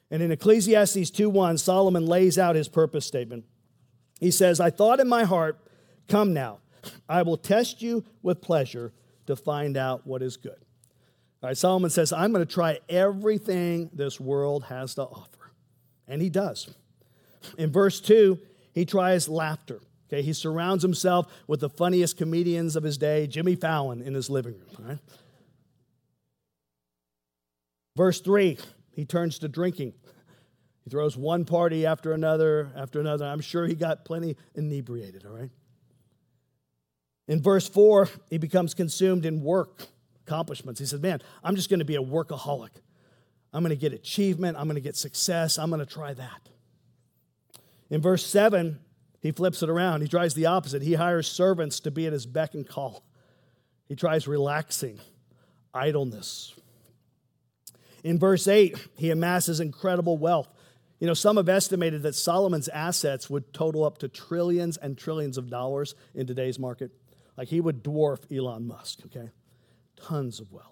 And 0.09 0.23
in 0.23 0.31
Ecclesiastes 0.31 1.11
2:1, 1.11 1.57
Solomon 1.57 2.05
lays 2.05 2.37
out 2.37 2.55
his 2.55 2.69
purpose 2.69 3.05
statement. 3.05 3.45
He 4.19 4.31
says, 4.31 4.59
I 4.59 4.69
thought 4.69 4.99
in 4.99 5.09
my 5.09 5.25
heart, 5.25 5.59
come 6.07 6.33
now, 6.33 6.59
I 7.09 7.23
will 7.23 7.37
test 7.37 7.81
you 7.81 8.05
with 8.21 8.41
pleasure 8.41 8.93
to 9.25 9.35
find 9.35 9.75
out 9.75 10.05
what 10.07 10.21
is 10.21 10.37
good. 10.37 10.62
Right, 11.43 11.57
Solomon 11.57 11.89
says, 11.89 12.13
I'm 12.13 12.31
going 12.31 12.45
to 12.45 12.51
try 12.51 12.79
everything 12.87 13.89
this 13.93 14.17
world 14.17 14.63
has 14.63 14.95
to 14.95 15.01
offer. 15.01 15.51
And 16.07 16.21
he 16.21 16.29
does. 16.29 16.73
In 17.57 17.69
verse 17.69 17.99
2, 17.99 18.39
he 18.71 18.85
tries 18.85 19.27
laughter. 19.27 19.81
Okay, 20.07 20.21
he 20.21 20.31
surrounds 20.31 20.83
himself 20.83 21.27
with 21.45 21.59
the 21.59 21.69
funniest 21.69 22.17
comedians 22.17 22.77
of 22.77 22.83
his 22.83 22.97
day, 22.97 23.27
Jimmy 23.27 23.55
Fallon, 23.55 24.01
in 24.01 24.13
his 24.13 24.29
living 24.29 24.53
room. 24.53 24.87
Right? 24.87 24.99
Verse 27.97 28.21
3, 28.21 28.57
he 28.95 29.03
turns 29.03 29.37
to 29.39 29.49
drinking. 29.49 29.93
He 30.85 30.89
throws 30.89 31.17
one 31.17 31.43
party 31.43 31.85
after 31.85 32.13
another 32.13 32.71
after 32.75 33.01
another. 33.01 33.25
I'm 33.25 33.41
sure 33.41 33.67
he 33.67 33.75
got 33.75 34.05
plenty 34.05 34.37
inebriated, 34.55 35.25
all 35.25 35.33
right? 35.37 35.49
In 37.27 37.41
verse 37.41 37.67
4, 37.67 38.07
he 38.29 38.37
becomes 38.37 38.73
consumed 38.73 39.25
in 39.25 39.41
work 39.41 39.87
accomplishments. 40.25 40.79
He 40.79 40.85
said, 40.85 41.01
Man, 41.01 41.21
I'm 41.43 41.55
just 41.55 41.69
going 41.69 41.79
to 41.79 41.85
be 41.85 41.95
a 41.95 42.01
workaholic. 42.01 42.71
I'm 43.53 43.61
going 43.61 43.69
to 43.69 43.79
get 43.79 43.93
achievement. 43.93 44.57
I'm 44.57 44.65
going 44.65 44.75
to 44.75 44.81
get 44.81 44.95
success. 44.95 45.59
I'm 45.59 45.69
going 45.69 45.79
to 45.79 45.85
try 45.85 46.13
that. 46.13 46.49
In 47.89 48.01
verse 48.01 48.25
7, 48.25 48.79
he 49.21 49.31
flips 49.31 49.61
it 49.61 49.69
around. 49.69 50.01
He 50.01 50.07
tries 50.07 50.33
the 50.33 50.47
opposite. 50.47 50.81
He 50.81 50.95
hires 50.95 51.27
servants 51.27 51.79
to 51.81 51.91
be 51.91 52.07
at 52.07 52.13
his 52.13 52.25
beck 52.25 52.55
and 52.55 52.67
call. 52.67 53.03
He 53.87 53.95
tries 53.95 54.27
relaxing, 54.27 54.99
idleness. 55.73 56.55
In 58.03 58.17
verse 58.17 58.47
8, 58.47 58.75
he 58.95 59.11
amasses 59.11 59.59
incredible 59.59 60.17
wealth. 60.17 60.49
You 60.99 61.07
know, 61.07 61.13
some 61.13 61.37
have 61.37 61.49
estimated 61.49 62.01
that 62.03 62.15
Solomon's 62.15 62.69
assets 62.69 63.29
would 63.29 63.53
total 63.53 63.83
up 63.83 63.99
to 63.99 64.07
trillions 64.07 64.77
and 64.77 64.97
trillions 64.97 65.37
of 65.37 65.49
dollars 65.49 65.95
in 66.15 66.25
today's 66.25 66.57
market. 66.57 66.91
Like 67.37 67.49
he 67.49 67.61
would 67.61 67.83
dwarf 67.83 68.35
Elon 68.35 68.67
Musk, 68.67 68.99
okay? 69.05 69.29
Tons 69.95 70.39
of 70.39 70.51
wealth. 70.51 70.67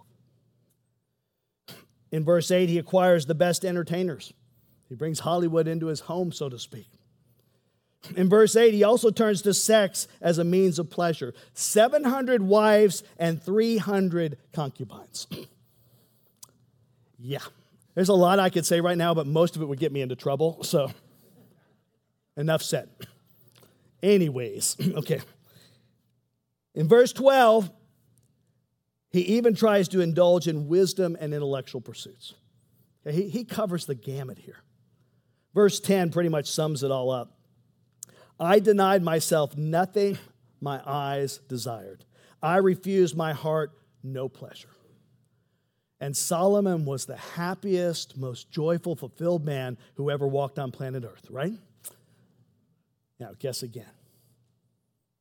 In 2.11 2.25
verse 2.25 2.51
8, 2.51 2.69
he 2.69 2.77
acquires 2.77 3.25
the 3.25 3.35
best 3.35 3.63
entertainers. 3.63 4.33
He 4.89 4.95
brings 4.95 5.19
Hollywood 5.19 5.67
into 5.67 5.87
his 5.87 6.01
home, 6.01 6.31
so 6.31 6.49
to 6.49 6.59
speak. 6.59 6.89
In 8.15 8.29
verse 8.29 8.55
8, 8.55 8.73
he 8.73 8.83
also 8.83 9.11
turns 9.11 9.41
to 9.43 9.53
sex 9.53 10.07
as 10.19 10.37
a 10.37 10.43
means 10.43 10.79
of 10.79 10.89
pleasure 10.89 11.33
700 11.53 12.41
wives 12.41 13.03
and 13.17 13.41
300 13.41 14.37
concubines. 14.53 15.27
yeah, 17.17 17.39
there's 17.95 18.09
a 18.09 18.13
lot 18.13 18.39
I 18.39 18.49
could 18.49 18.65
say 18.65 18.81
right 18.81 18.97
now, 18.97 19.13
but 19.13 19.27
most 19.27 19.55
of 19.55 19.61
it 19.61 19.65
would 19.65 19.79
get 19.79 19.91
me 19.91 20.01
into 20.01 20.15
trouble. 20.15 20.63
So, 20.63 20.91
enough 22.35 22.63
said. 22.63 22.89
Anyways, 24.01 24.77
okay. 24.95 25.21
In 26.73 26.87
verse 26.87 27.13
12, 27.13 27.69
he 29.11 29.21
even 29.21 29.53
tries 29.53 29.87
to 29.89 30.01
indulge 30.01 30.47
in 30.47 30.67
wisdom 30.67 31.17
and 31.19 31.33
intellectual 31.33 31.81
pursuits. 31.81 32.33
He, 33.09 33.29
he 33.29 33.43
covers 33.43 33.85
the 33.85 33.95
gamut 33.95 34.39
here. 34.39 34.63
Verse 35.53 35.79
10 35.79 36.11
pretty 36.11 36.29
much 36.29 36.49
sums 36.49 36.83
it 36.83 36.91
all 36.91 37.11
up. 37.11 37.37
I 38.39 38.59
denied 38.59 39.03
myself 39.03 39.57
nothing 39.57 40.17
my 40.61 40.81
eyes 40.85 41.39
desired. 41.47 42.05
I 42.41 42.57
refused 42.57 43.15
my 43.15 43.33
heart 43.33 43.71
no 44.03 44.29
pleasure. 44.29 44.69
And 45.99 46.17
Solomon 46.17 46.85
was 46.85 47.05
the 47.05 47.17
happiest, 47.17 48.17
most 48.17 48.49
joyful, 48.49 48.95
fulfilled 48.95 49.45
man 49.45 49.77
who 49.95 50.09
ever 50.09 50.27
walked 50.27 50.57
on 50.57 50.71
planet 50.71 51.03
Earth, 51.05 51.27
right? 51.29 51.53
Now, 53.19 53.33
guess 53.37 53.61
again. 53.61 53.85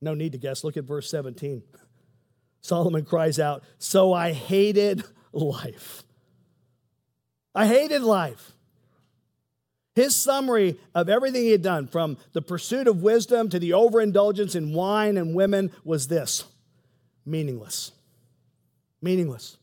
No 0.01 0.15
need 0.15 0.31
to 0.31 0.39
guess. 0.39 0.63
Look 0.63 0.77
at 0.77 0.85
verse 0.85 1.07
17. 1.11 1.61
Solomon 2.61 3.05
cries 3.05 3.39
out, 3.39 3.63
So 3.77 4.13
I 4.13 4.33
hated 4.33 5.03
life. 5.33 6.03
I 7.53 7.67
hated 7.67 8.01
life. 8.01 8.51
His 9.93 10.15
summary 10.15 10.79
of 10.95 11.09
everything 11.09 11.41
he 11.41 11.51
had 11.51 11.61
done, 11.61 11.87
from 11.87 12.17
the 12.31 12.41
pursuit 12.41 12.87
of 12.87 13.03
wisdom 13.03 13.49
to 13.49 13.59
the 13.59 13.73
overindulgence 13.73 14.55
in 14.55 14.73
wine 14.73 15.17
and 15.17 15.35
women, 15.35 15.71
was 15.83 16.07
this 16.07 16.45
meaningless. 17.25 17.91
Meaningless. 19.01 19.57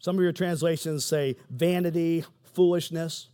Some 0.00 0.16
of 0.16 0.22
your 0.22 0.32
translations 0.32 1.04
say 1.04 1.36
vanity, 1.48 2.24
foolishness. 2.54 3.28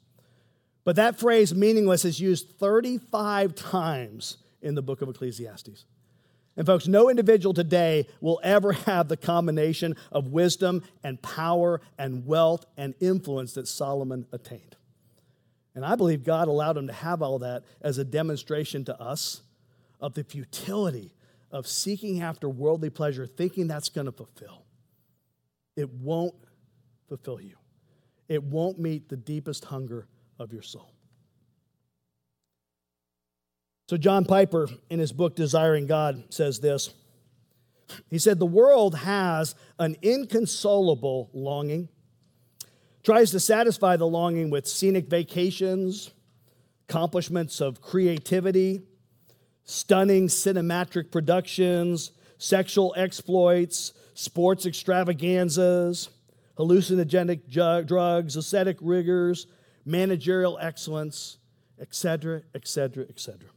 But 0.85 0.97
that 0.97 1.19
phrase, 1.19 1.55
meaningless, 1.55 2.05
is 2.05 2.21
used 2.21 2.51
35 2.59 3.55
times 3.55 4.37
in 4.61 4.75
the 4.75 4.83
book 4.83 5.01
of 5.01 5.09
Ecclesiastes. 5.09 5.85
And, 6.57 6.67
folks, 6.67 6.87
no 6.87 7.09
individual 7.09 7.55
today 7.55 8.07
will 8.21 8.41
ever 8.43 8.73
have 8.87 9.09
the 9.09 9.17
combination 9.17 9.97
of 10.11 10.29
wisdom 10.29 10.83
and 11.03 11.21
power 11.23 11.81
and 11.99 12.27
wealth 12.27 12.67
and 12.77 12.95
influence 13.01 13.55
that 13.55 13.69
Solomon 13.69 14.27
attained. 14.33 14.77
And 15.75 15.85
I 15.85 15.95
believe 15.95 16.25
God 16.25 16.49
allowed 16.49 16.77
him 16.77 16.87
to 16.89 16.93
have 16.93 17.23
all 17.23 17.39
that 17.39 17.65
as 17.81 17.97
a 17.97 18.05
demonstration 18.05 18.85
to 18.85 19.01
us 19.01 19.43
of 20.01 20.15
the 20.15 20.25
futility 20.25 21.15
of 21.51 21.67
seeking 21.67 22.23
after 22.23 22.49
worldly 22.49 22.91
pleasure, 22.91 23.27
thinking 23.27 23.69
that's 23.69 23.89
going 23.89 24.07
to 24.07 24.13
fulfill. 24.13 24.65
It 25.77 25.91
won't 25.91 26.35
fulfill 27.09 27.41
you, 27.41 27.57
it 28.29 28.43
won't 28.43 28.79
meet 28.79 29.09
the 29.09 29.17
deepest 29.17 29.65
hunger 29.67 30.07
of 30.39 30.53
your 30.53 30.63
soul. 30.63 30.93
So, 33.89 33.97
John 33.97 34.25
Piper, 34.25 34.69
in 34.91 34.99
his 34.99 35.13
book 35.13 35.37
Desiring 35.37 35.87
God, 35.87 36.25
says 36.31 36.61
this. 36.61 36.95
He 38.11 38.19
said, 38.19 38.39
The 38.39 38.47
world 38.47 38.97
has 38.97 39.55
an 39.79 39.97
inconsolable 40.03 41.31
longing, 41.33 41.89
tries 43.03 43.31
to 43.33 43.41
satisfy 43.41 43.97
the 43.97 44.07
longing 44.07 44.51
with 44.51 44.67
scenic 44.67 45.09
vacations, 45.09 46.11
accomplishments 46.89 47.61
of 47.61 47.81
creativity, 47.81 48.83
stunning 49.65 50.29
cinematic 50.29 51.11
productions, 51.11 52.13
sexual 52.39 52.95
exploits, 52.97 53.93
sports 54.15 54.67
extravaganzas, 54.67 56.09
hallucinogenic 56.59 57.87
drugs, 57.87 58.37
ascetic 58.37 58.77
rigors, 58.81 59.47
managerial 59.85 60.59
excellence, 60.61 61.39
etc., 61.81 62.43
etc., 62.55 63.05
etc. 63.09 63.49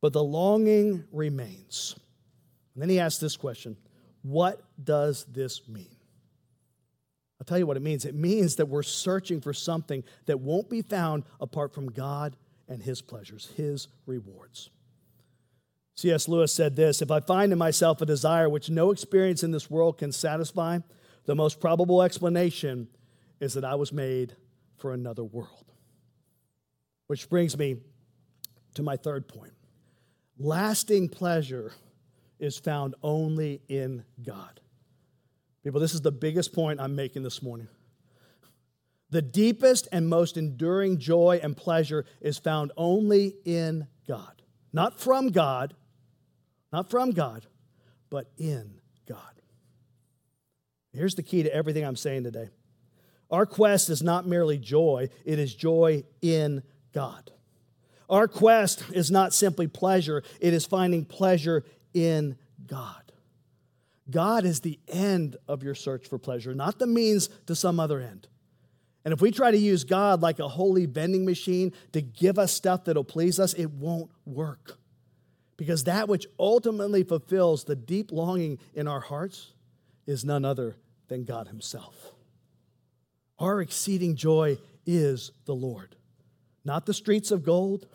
But 0.00 0.12
the 0.12 0.22
longing 0.22 1.04
remains. 1.12 1.96
And 2.74 2.82
then 2.82 2.88
he 2.88 3.00
asks 3.00 3.20
this 3.20 3.36
question 3.36 3.76
What 4.22 4.62
does 4.82 5.24
this 5.24 5.68
mean? 5.68 5.96
I'll 7.40 7.44
tell 7.44 7.58
you 7.58 7.66
what 7.66 7.76
it 7.76 7.82
means. 7.82 8.04
It 8.04 8.14
means 8.14 8.56
that 8.56 8.66
we're 8.66 8.82
searching 8.82 9.40
for 9.40 9.52
something 9.52 10.02
that 10.26 10.40
won't 10.40 10.68
be 10.68 10.82
found 10.82 11.24
apart 11.40 11.72
from 11.72 11.90
God 11.90 12.36
and 12.68 12.82
His 12.82 13.00
pleasures, 13.00 13.52
His 13.56 13.88
rewards. 14.06 14.70
C.S. 15.96 16.28
Lewis 16.28 16.52
said 16.52 16.76
this 16.76 17.02
If 17.02 17.10
I 17.10 17.20
find 17.20 17.52
in 17.52 17.58
myself 17.58 18.00
a 18.00 18.06
desire 18.06 18.48
which 18.48 18.70
no 18.70 18.90
experience 18.90 19.42
in 19.42 19.50
this 19.50 19.70
world 19.70 19.98
can 19.98 20.12
satisfy, 20.12 20.78
the 21.26 21.34
most 21.34 21.60
probable 21.60 22.02
explanation 22.02 22.88
is 23.40 23.54
that 23.54 23.64
I 23.64 23.74
was 23.74 23.92
made 23.92 24.34
for 24.76 24.92
another 24.92 25.24
world. 25.24 25.72
Which 27.06 27.28
brings 27.28 27.56
me 27.56 27.78
to 28.74 28.82
my 28.82 28.96
third 28.96 29.28
point 29.28 29.52
lasting 30.38 31.08
pleasure 31.08 31.72
is 32.38 32.56
found 32.58 32.94
only 33.02 33.60
in 33.68 34.04
God. 34.24 34.60
People, 35.64 35.80
this 35.80 35.94
is 35.94 36.00
the 36.00 36.12
biggest 36.12 36.52
point 36.52 36.80
I'm 36.80 36.94
making 36.94 37.22
this 37.22 37.42
morning. 37.42 37.68
The 39.10 39.22
deepest 39.22 39.88
and 39.90 40.08
most 40.08 40.36
enduring 40.36 40.98
joy 40.98 41.40
and 41.42 41.56
pleasure 41.56 42.04
is 42.20 42.38
found 42.38 42.72
only 42.76 43.36
in 43.44 43.86
God. 44.06 44.42
Not 44.72 45.00
from 45.00 45.28
God, 45.28 45.74
not 46.72 46.90
from 46.90 47.10
God, 47.12 47.46
but 48.10 48.30
in 48.36 48.80
God. 49.08 49.20
Here's 50.92 51.14
the 51.14 51.22
key 51.22 51.42
to 51.42 51.54
everything 51.54 51.84
I'm 51.84 51.96
saying 51.96 52.24
today. 52.24 52.50
Our 53.30 53.46
quest 53.46 53.90
is 53.90 54.02
not 54.02 54.26
merely 54.26 54.58
joy, 54.58 55.08
it 55.24 55.38
is 55.38 55.54
joy 55.54 56.04
in 56.22 56.62
God. 56.92 57.30
Our 58.08 58.26
quest 58.26 58.82
is 58.92 59.10
not 59.10 59.34
simply 59.34 59.66
pleasure, 59.66 60.22
it 60.40 60.54
is 60.54 60.64
finding 60.64 61.04
pleasure 61.04 61.64
in 61.92 62.36
God. 62.66 63.12
God 64.10 64.44
is 64.44 64.60
the 64.60 64.78
end 64.88 65.36
of 65.46 65.62
your 65.62 65.74
search 65.74 66.08
for 66.08 66.18
pleasure, 66.18 66.54
not 66.54 66.78
the 66.78 66.86
means 66.86 67.28
to 67.46 67.54
some 67.54 67.78
other 67.78 68.00
end. 68.00 68.26
And 69.04 69.12
if 69.12 69.20
we 69.20 69.30
try 69.30 69.50
to 69.50 69.58
use 69.58 69.84
God 69.84 70.22
like 70.22 70.38
a 70.38 70.48
holy 70.48 70.86
vending 70.86 71.24
machine 71.24 71.72
to 71.92 72.00
give 72.00 72.38
us 72.38 72.52
stuff 72.52 72.84
that'll 72.84 73.04
please 73.04 73.38
us, 73.38 73.54
it 73.54 73.70
won't 73.70 74.10
work. 74.24 74.78
Because 75.56 75.84
that 75.84 76.08
which 76.08 76.26
ultimately 76.38 77.02
fulfills 77.02 77.64
the 77.64 77.76
deep 77.76 78.12
longing 78.12 78.58
in 78.74 78.86
our 78.86 79.00
hearts 79.00 79.52
is 80.06 80.24
none 80.24 80.44
other 80.44 80.76
than 81.08 81.24
God 81.24 81.48
Himself. 81.48 82.12
Our 83.38 83.60
exceeding 83.60 84.16
joy 84.16 84.58
is 84.86 85.32
the 85.44 85.54
Lord. 85.54 85.96
Not 86.64 86.86
the 86.86 86.94
streets 86.94 87.30
of 87.30 87.44
gold, 87.44 87.86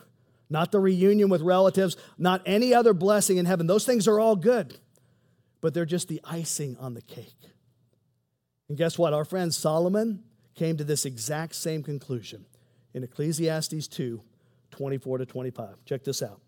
not 0.49 0.71
the 0.71 0.79
reunion 0.79 1.29
with 1.29 1.41
relatives, 1.41 1.97
not 2.17 2.41
any 2.45 2.73
other 2.73 2.93
blessing 2.93 3.37
in 3.37 3.45
heaven. 3.45 3.67
Those 3.67 3.85
things 3.85 4.07
are 4.07 4.19
all 4.19 4.35
good, 4.35 4.77
but 5.61 5.73
they're 5.73 5.85
just 5.85 6.07
the 6.07 6.21
icing 6.23 6.77
on 6.79 6.93
the 6.93 7.01
cake. 7.01 7.35
And 8.69 8.77
guess 8.77 8.97
what? 8.97 9.13
Our 9.13 9.25
friend 9.25 9.53
Solomon 9.53 10.23
came 10.55 10.77
to 10.77 10.83
this 10.83 11.05
exact 11.05 11.55
same 11.55 11.83
conclusion 11.83 12.45
in 12.93 13.03
Ecclesiastes 13.03 13.87
2 13.87 14.21
24 14.71 15.19
to 15.19 15.25
25. 15.25 15.85
Check 15.85 16.03
this 16.03 16.23
out. 16.23 16.41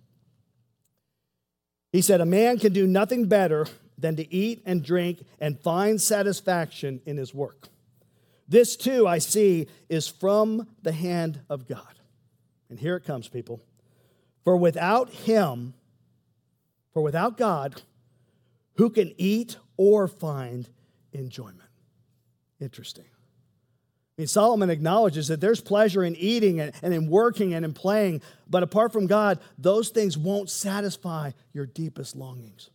He 1.92 2.02
said, 2.02 2.22
A 2.22 2.26
man 2.26 2.58
can 2.58 2.74
do 2.74 2.88
nothing 2.88 3.28
better 3.28 3.68
than 3.98 4.16
to 4.16 4.34
eat 4.34 4.62
and 4.66 4.84
drink 4.84 5.24
and 5.40 5.60
find 5.60 6.02
satisfaction 6.02 7.02
in 7.06 7.18
his 7.18 7.34
work. 7.34 7.70
This, 8.48 8.76
too, 8.76 9.08
I 9.08 9.20
see, 9.20 9.68
is 9.90 10.08
from 10.08 10.68
the 10.82 10.92
hand 10.92 11.42
of 11.50 11.68
God. 11.68 11.96
And 12.70 12.80
here 12.80 12.96
it 12.96 13.04
comes, 13.04 13.28
people. 13.28 13.62
For 14.44 14.58
without 14.58 15.10
him, 15.10 15.74
for 16.94 17.02
without 17.02 17.38
God, 17.38 17.82
who 18.76 18.90
can 18.90 19.14
eat 19.18 19.58
or 19.78 20.08
find 20.08 20.68
enjoyment? 21.14 21.62
Interesting. 22.60 23.06
I 24.18 24.22
mean, 24.22 24.28
Solomon 24.28 24.70
acknowledges 24.70 25.28
that 25.28 25.42
there's 25.42 25.60
pleasure 25.60 26.04
in 26.04 26.16
eating 26.16 26.62
and, 26.62 26.72
and 26.82 26.94
in 26.94 27.10
working 27.10 27.54
and 27.54 27.66
in 27.66 27.74
playing, 27.74 28.22
but 28.50 28.64
apart 28.64 28.94
from 28.94 29.08
God, 29.08 29.40
those 29.58 29.90
things 29.90 30.18
won't 30.18 30.50
satisfy 30.50 31.32
your 31.52 31.66
deepest 31.66 32.16
longings. 32.16 32.70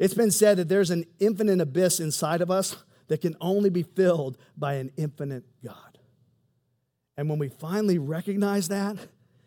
It's 0.00 0.14
been 0.14 0.32
said 0.32 0.56
that 0.56 0.68
there's 0.68 0.90
an 0.90 1.04
infinite 1.20 1.60
abyss 1.60 2.00
inside 2.00 2.40
of 2.40 2.50
us 2.50 2.76
that 3.06 3.20
can 3.20 3.36
only 3.40 3.70
be 3.70 3.84
filled 3.84 4.36
by 4.56 4.74
an 4.74 4.90
infinite 4.96 5.44
God. 5.64 5.87
And 7.18 7.28
when 7.28 7.40
we 7.40 7.48
finally 7.48 7.98
recognize 7.98 8.68
that 8.68 8.96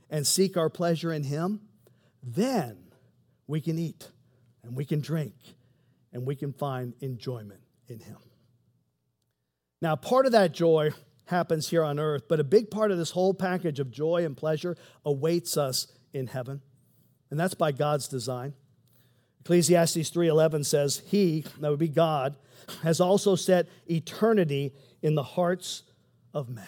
and 0.09 0.27
seek 0.27 0.57
our 0.57 0.69
pleasure 0.69 1.13
in 1.13 1.23
Him, 1.23 1.61
then 2.21 2.77
we 3.47 3.61
can 3.61 3.79
eat 3.79 4.09
and 4.61 4.75
we 4.75 4.83
can 4.83 4.99
drink 4.99 5.33
and 6.11 6.27
we 6.27 6.35
can 6.35 6.51
find 6.51 6.93
enjoyment 6.99 7.61
in 7.87 8.01
Him. 8.01 8.17
Now, 9.81 9.95
part 9.95 10.25
of 10.25 10.33
that 10.33 10.51
joy 10.51 10.91
happens 11.25 11.69
here 11.69 11.81
on 11.81 11.97
earth, 11.97 12.23
but 12.27 12.41
a 12.41 12.43
big 12.43 12.69
part 12.69 12.91
of 12.91 12.97
this 12.97 13.11
whole 13.11 13.33
package 13.33 13.79
of 13.79 13.89
joy 13.89 14.25
and 14.25 14.35
pleasure 14.35 14.75
awaits 15.05 15.55
us 15.55 15.87
in 16.11 16.27
heaven. 16.27 16.61
And 17.29 17.39
that's 17.39 17.53
by 17.53 17.71
God's 17.71 18.09
design. 18.09 18.53
Ecclesiastes 19.39 20.09
3:11 20.09 20.65
says, 20.65 21.03
"He, 21.05 21.45
that 21.61 21.69
would 21.69 21.79
be 21.79 21.87
God, 21.87 22.35
has 22.81 22.99
also 22.99 23.35
set 23.35 23.69
eternity 23.89 24.73
in 25.01 25.15
the 25.15 25.23
hearts 25.23 25.83
of 26.33 26.49
men." 26.49 26.67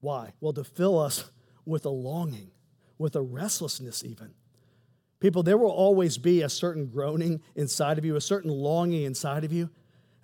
Why? 0.00 0.32
Well, 0.40 0.52
to 0.54 0.64
fill 0.64 0.98
us 0.98 1.30
with 1.64 1.84
a 1.84 1.90
longing, 1.90 2.50
with 2.98 3.16
a 3.16 3.22
restlessness 3.22 4.04
even. 4.04 4.34
People, 5.20 5.42
there 5.42 5.58
will 5.58 5.70
always 5.70 6.16
be 6.16 6.40
a 6.40 6.48
certain 6.48 6.86
groaning 6.86 7.42
inside 7.54 7.98
of 7.98 8.04
you, 8.04 8.16
a 8.16 8.20
certain 8.20 8.50
longing 8.50 9.02
inside 9.02 9.44
of 9.44 9.52
you, 9.52 9.68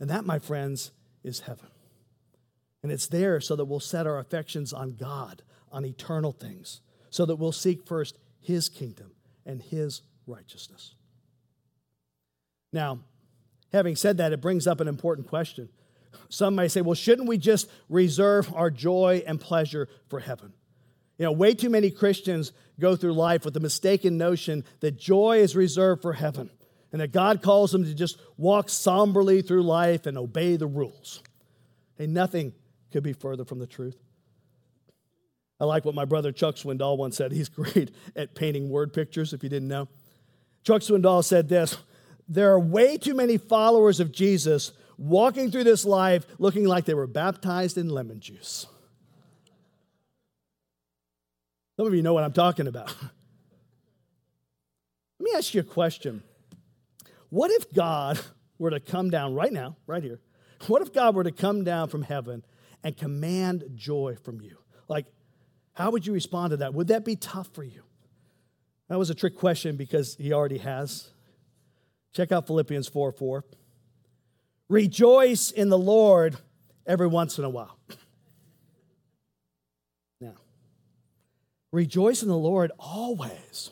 and 0.00 0.08
that, 0.08 0.24
my 0.24 0.38
friends, 0.38 0.90
is 1.22 1.40
heaven. 1.40 1.68
And 2.82 2.90
it's 2.90 3.06
there 3.06 3.40
so 3.40 3.56
that 3.56 3.66
we'll 3.66 3.80
set 3.80 4.06
our 4.06 4.18
affections 4.18 4.72
on 4.72 4.94
God, 4.94 5.42
on 5.70 5.84
eternal 5.84 6.32
things, 6.32 6.80
so 7.10 7.26
that 7.26 7.36
we'll 7.36 7.52
seek 7.52 7.86
first 7.86 8.16
His 8.40 8.68
kingdom 8.68 9.10
and 9.44 9.60
His 9.60 10.02
righteousness. 10.26 10.94
Now, 12.72 13.00
having 13.72 13.96
said 13.96 14.16
that, 14.18 14.32
it 14.32 14.40
brings 14.40 14.66
up 14.66 14.80
an 14.80 14.88
important 14.88 15.28
question 15.28 15.68
Some 16.28 16.54
may 16.54 16.68
say, 16.68 16.80
well, 16.80 16.94
shouldn't 16.94 17.28
we 17.28 17.38
just 17.38 17.68
reserve 17.88 18.52
our 18.54 18.70
joy 18.70 19.22
and 19.26 19.40
pleasure 19.40 19.88
for 20.08 20.20
heaven? 20.20 20.52
You 21.18 21.24
know, 21.24 21.32
way 21.32 21.54
too 21.54 21.70
many 21.70 21.90
Christians 21.90 22.52
go 22.78 22.96
through 22.96 23.14
life 23.14 23.44
with 23.44 23.54
the 23.54 23.60
mistaken 23.60 24.18
notion 24.18 24.64
that 24.80 24.98
joy 24.98 25.38
is 25.38 25.56
reserved 25.56 26.02
for 26.02 26.12
heaven 26.12 26.50
and 26.92 27.00
that 27.00 27.12
God 27.12 27.42
calls 27.42 27.72
them 27.72 27.84
to 27.84 27.94
just 27.94 28.18
walk 28.36 28.68
somberly 28.68 29.42
through 29.42 29.62
life 29.62 30.06
and 30.06 30.18
obey 30.18 30.56
the 30.56 30.66
rules. 30.66 31.22
And 31.98 32.12
nothing 32.12 32.52
could 32.92 33.02
be 33.02 33.12
further 33.12 33.44
from 33.44 33.58
the 33.58 33.66
truth. 33.66 33.96
I 35.58 35.64
like 35.64 35.84
what 35.84 35.94
my 35.94 36.04
brother 36.04 36.32
Chuck 36.32 36.56
Swindoll 36.56 36.98
once 36.98 37.16
said. 37.16 37.32
He's 37.32 37.48
great 37.50 37.90
at 38.14 38.34
painting 38.34 38.68
word 38.68 38.92
pictures, 38.92 39.32
if 39.32 39.42
you 39.42 39.48
didn't 39.48 39.68
know. 39.68 39.88
Chuck 40.64 40.82
Swindoll 40.82 41.24
said 41.24 41.48
this 41.48 41.76
There 42.28 42.52
are 42.52 42.60
way 42.60 42.98
too 42.98 43.14
many 43.14 43.38
followers 43.38 44.00
of 44.00 44.12
Jesus 44.12 44.72
walking 44.98 45.50
through 45.50 45.64
this 45.64 45.84
life 45.84 46.26
looking 46.38 46.64
like 46.64 46.84
they 46.84 46.94
were 46.94 47.06
baptized 47.06 47.78
in 47.78 47.88
lemon 47.88 48.20
juice. 48.20 48.66
Some 51.76 51.86
of 51.86 51.94
you 51.94 52.02
know 52.02 52.14
what 52.14 52.24
I'm 52.24 52.32
talking 52.32 52.66
about. 52.66 52.94
Let 55.18 55.24
me 55.24 55.30
ask 55.34 55.52
you 55.54 55.60
a 55.60 55.64
question. 55.64 56.22
What 57.28 57.50
if 57.50 57.72
God 57.72 58.18
were 58.58 58.70
to 58.70 58.80
come 58.80 59.10
down 59.10 59.34
right 59.34 59.52
now, 59.52 59.76
right 59.86 60.02
here? 60.02 60.20
What 60.68 60.82
if 60.82 60.92
God 60.92 61.14
were 61.14 61.24
to 61.24 61.32
come 61.32 61.64
down 61.64 61.88
from 61.88 62.02
heaven 62.02 62.44
and 62.82 62.96
command 62.96 63.64
joy 63.74 64.16
from 64.22 64.40
you? 64.40 64.56
Like, 64.88 65.06
how 65.74 65.90
would 65.90 66.06
you 66.06 66.14
respond 66.14 66.52
to 66.52 66.56
that? 66.58 66.72
Would 66.72 66.88
that 66.88 67.04
be 67.04 67.16
tough 67.16 67.48
for 67.52 67.62
you? 67.62 67.82
That 68.88 68.98
was 68.98 69.10
a 69.10 69.14
trick 69.14 69.36
question 69.36 69.76
because 69.76 70.16
he 70.16 70.32
already 70.32 70.58
has. 70.58 71.10
Check 72.14 72.32
out 72.32 72.46
Philippians 72.46 72.88
4 72.88 73.12
4. 73.12 73.44
Rejoice 74.68 75.50
in 75.50 75.68
the 75.68 75.78
Lord 75.78 76.36
every 76.86 77.06
once 77.06 77.38
in 77.38 77.44
a 77.44 77.50
while. 77.50 77.78
Now, 80.20 80.34
rejoice 81.72 82.22
in 82.22 82.28
the 82.28 82.36
Lord 82.36 82.72
always. 82.78 83.70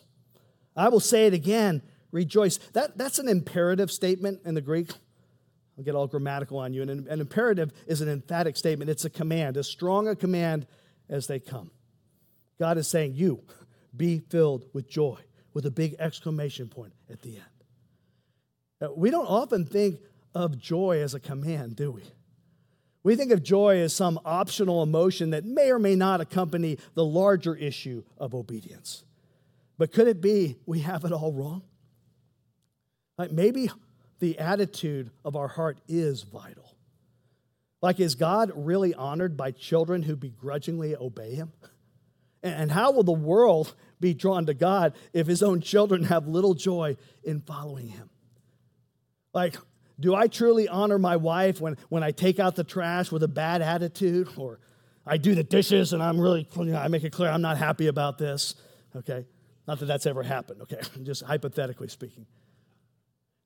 I 0.76 0.88
will 0.88 1.00
say 1.00 1.26
it 1.26 1.35
again 1.35 1.83
rejoice. 2.14 2.59
That, 2.72 2.96
that's 2.96 3.18
an 3.18 3.28
imperative 3.28 3.90
statement 3.90 4.40
in 4.44 4.54
the 4.54 4.61
Greek. 4.61 4.90
I'll 5.76 5.85
get 5.85 5.96
all 5.96 6.07
grammatical 6.07 6.59
on 6.59 6.72
you. 6.72 6.83
And 6.83 6.90
an, 6.90 7.07
an 7.11 7.20
imperative 7.20 7.72
is 7.87 8.00
an 8.00 8.09
emphatic 8.09 8.57
statement, 8.57 8.88
it's 8.88 9.04
a 9.04 9.11
command, 9.11 9.57
as 9.57 9.66
strong 9.66 10.09
a 10.09 10.16
command 10.16 10.66
as 11.11 11.26
they 11.26 11.40
come. 11.40 11.70
God 12.59 12.78
is 12.78 12.88
saying, 12.88 13.14
You 13.14 13.42
be 13.94 14.20
filled 14.20 14.64
with 14.72 14.88
joy, 14.88 15.18
with 15.52 15.66
a 15.66 15.70
big 15.70 15.96
exclamation 15.98 16.68
point 16.68 16.92
at 17.11 17.20
the 17.22 17.37
end. 17.37 18.92
we 18.96 19.11
don't 19.11 19.26
often 19.26 19.66
think 19.66 19.98
of 20.35 20.59
joy 20.59 21.01
as 21.01 21.14
a 21.14 21.20
command, 21.20 21.77
do 21.77 21.92
we? 21.92 22.03
We 23.03 23.16
think 23.16 23.33
of 23.33 23.42
joy 23.42 23.79
as 23.79 23.94
some 23.94 24.18
optional 24.25 24.83
emotion 24.83 25.31
that 25.31 25.44
may 25.44 25.70
or 25.70 25.79
may 25.79 25.94
not 25.94 26.20
accompany 26.20 26.79
the 26.94 27.05
larger 27.05 27.55
issue 27.55 28.03
of 28.16 28.35
obedience. 28.35 29.05
But 29.77 29.92
could 29.92 30.09
it 30.09 30.20
be 30.20 30.57
we 30.66 30.81
have 30.81 31.05
it 31.05 31.12
all 31.12 31.33
wrong? 31.33 31.62
Like 33.18 33.31
maybe 33.31 33.70
the 34.20 34.38
attitude 34.38 35.11
of 35.25 35.37
our 35.37 35.49
heart 35.49 35.79
is 35.87 36.23
vital. 36.23 36.75
Like, 37.85 38.01
is 38.01 38.14
God 38.14 38.51
really 38.55 38.94
honored 38.94 39.37
by 39.37 39.51
children 39.51 40.03
who 40.03 40.16
begrudgingly 40.16 40.97
obey 40.97 41.35
him? 41.35 41.53
And 42.42 42.73
how 42.73 42.92
will 42.92 43.03
the 43.03 43.12
world 43.12 43.75
be 44.01 44.14
drawn 44.14 44.47
to 44.47 44.55
God 44.55 44.94
if 45.12 45.27
his 45.27 45.42
own 45.42 45.61
children 45.61 46.05
have 46.05 46.27
little 46.27 46.55
joy 46.55 46.97
in 47.23 47.42
following 47.42 47.88
him? 47.88 48.09
Like, 49.35 49.57
do 50.00 50.14
I 50.14 50.26
truly 50.26 50.68
honor 50.68 50.98
my 50.98 51.16
wife 51.16 51.61
when, 51.61 51.76
when 51.88 52.02
I 52.02 52.11
take 52.11 52.38
out 52.38 52.57
the 52.57 52.64
trash 52.64 53.12
with 53.12 53.22
a 53.22 53.28
bad 53.28 53.62
attitude? 53.62 54.28
Or 54.37 54.61
I 55.07 55.18
do 55.18 55.35
the 55.35 55.44
dishes 55.44 55.92
and 55.92 56.02
I'm 56.02 56.18
really, 56.20 56.48
you 56.57 56.64
know, 56.64 56.78
I 56.78 56.88
make 56.88 57.04
it 57.04 57.11
clear 57.11 57.30
I'm 57.30 57.42
not 57.42 57.59
happy 57.59 57.88
about 57.88 58.18
this? 58.18 58.54
Okay. 58.96 59.26
Not 59.66 59.78
that 59.80 59.87
that's 59.87 60.07
ever 60.07 60.22
happened, 60.22 60.62
okay? 60.62 60.80
Just 61.02 61.22
hypothetically 61.22 61.88
speaking. 61.88 62.26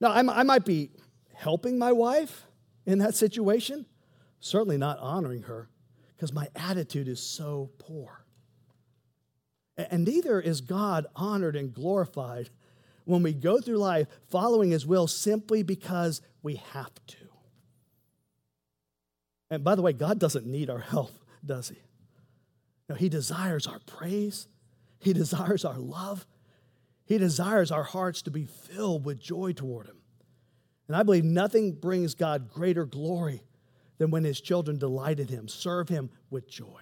Now, 0.00 0.12
I 0.12 0.42
might 0.44 0.64
be 0.64 0.90
helping 1.34 1.78
my 1.78 1.92
wife 1.92 2.46
in 2.86 2.98
that 2.98 3.14
situation, 3.14 3.86
certainly 4.38 4.78
not 4.78 4.98
honoring 5.00 5.42
her 5.42 5.68
because 6.16 6.32
my 6.32 6.48
attitude 6.54 7.08
is 7.08 7.20
so 7.20 7.70
poor. 7.78 8.24
And 9.76 10.04
neither 10.04 10.40
is 10.40 10.60
God 10.60 11.06
honored 11.14 11.54
and 11.54 11.72
glorified 11.72 12.50
when 13.04 13.22
we 13.22 13.32
go 13.32 13.60
through 13.60 13.78
life 13.78 14.08
following 14.28 14.70
His 14.70 14.84
will 14.84 15.06
simply 15.06 15.62
because 15.62 16.20
we 16.48 16.62
have 16.72 16.94
to. 17.06 17.28
And 19.50 19.62
by 19.62 19.74
the 19.74 19.82
way, 19.82 19.92
God 19.92 20.18
doesn't 20.18 20.46
need 20.46 20.70
our 20.70 20.78
help, 20.78 21.12
does 21.44 21.68
He? 21.68 21.76
No, 22.88 22.94
He 22.94 23.10
desires 23.10 23.66
our 23.66 23.80
praise, 23.80 24.48
He 24.98 25.12
desires 25.12 25.66
our 25.66 25.76
love, 25.76 26.26
He 27.04 27.18
desires 27.18 27.70
our 27.70 27.82
hearts 27.82 28.22
to 28.22 28.30
be 28.30 28.46
filled 28.46 29.04
with 29.04 29.20
joy 29.20 29.52
toward 29.52 29.88
Him. 29.88 29.98
And 30.86 30.96
I 30.96 31.02
believe 31.02 31.22
nothing 31.22 31.72
brings 31.72 32.14
God 32.14 32.50
greater 32.50 32.86
glory 32.86 33.42
than 33.98 34.10
when 34.10 34.24
His 34.24 34.40
children 34.40 34.78
delight 34.78 35.20
in 35.20 35.28
Him, 35.28 35.48
serve 35.48 35.90
Him 35.90 36.08
with 36.30 36.48
joy. 36.48 36.80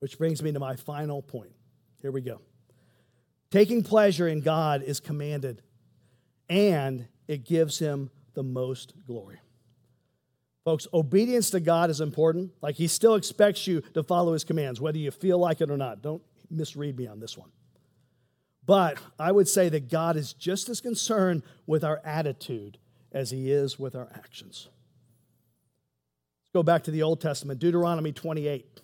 Which 0.00 0.18
brings 0.18 0.42
me 0.42 0.52
to 0.52 0.60
my 0.60 0.76
final 0.76 1.22
point. 1.22 1.52
Here 2.02 2.12
we 2.12 2.20
go. 2.20 2.42
Taking 3.50 3.82
pleasure 3.82 4.28
in 4.28 4.42
God 4.42 4.82
is 4.82 5.00
commanded, 5.00 5.62
and 6.50 7.08
it 7.28 7.44
gives 7.44 7.78
him 7.78 8.10
the 8.38 8.44
most 8.44 8.92
glory. 9.04 9.40
Folks, 10.64 10.86
obedience 10.94 11.50
to 11.50 11.58
God 11.58 11.90
is 11.90 12.00
important. 12.00 12.52
Like 12.62 12.76
he 12.76 12.86
still 12.86 13.16
expects 13.16 13.66
you 13.66 13.80
to 13.94 14.04
follow 14.04 14.32
his 14.32 14.44
commands, 14.44 14.80
whether 14.80 14.96
you 14.96 15.10
feel 15.10 15.38
like 15.38 15.60
it 15.60 15.72
or 15.72 15.76
not. 15.76 16.02
Don't 16.02 16.22
misread 16.48 16.96
me 16.96 17.08
on 17.08 17.18
this 17.18 17.36
one. 17.36 17.50
But 18.64 18.98
I 19.18 19.32
would 19.32 19.48
say 19.48 19.68
that 19.70 19.88
God 19.88 20.16
is 20.16 20.34
just 20.34 20.68
as 20.68 20.80
concerned 20.80 21.42
with 21.66 21.82
our 21.82 22.00
attitude 22.04 22.78
as 23.10 23.32
he 23.32 23.50
is 23.50 23.76
with 23.76 23.96
our 23.96 24.08
actions. 24.14 24.68
Let's 26.44 26.52
go 26.54 26.62
back 26.62 26.84
to 26.84 26.92
the 26.92 27.02
Old 27.02 27.20
Testament, 27.20 27.58
Deuteronomy 27.58 28.12
28. 28.12 28.82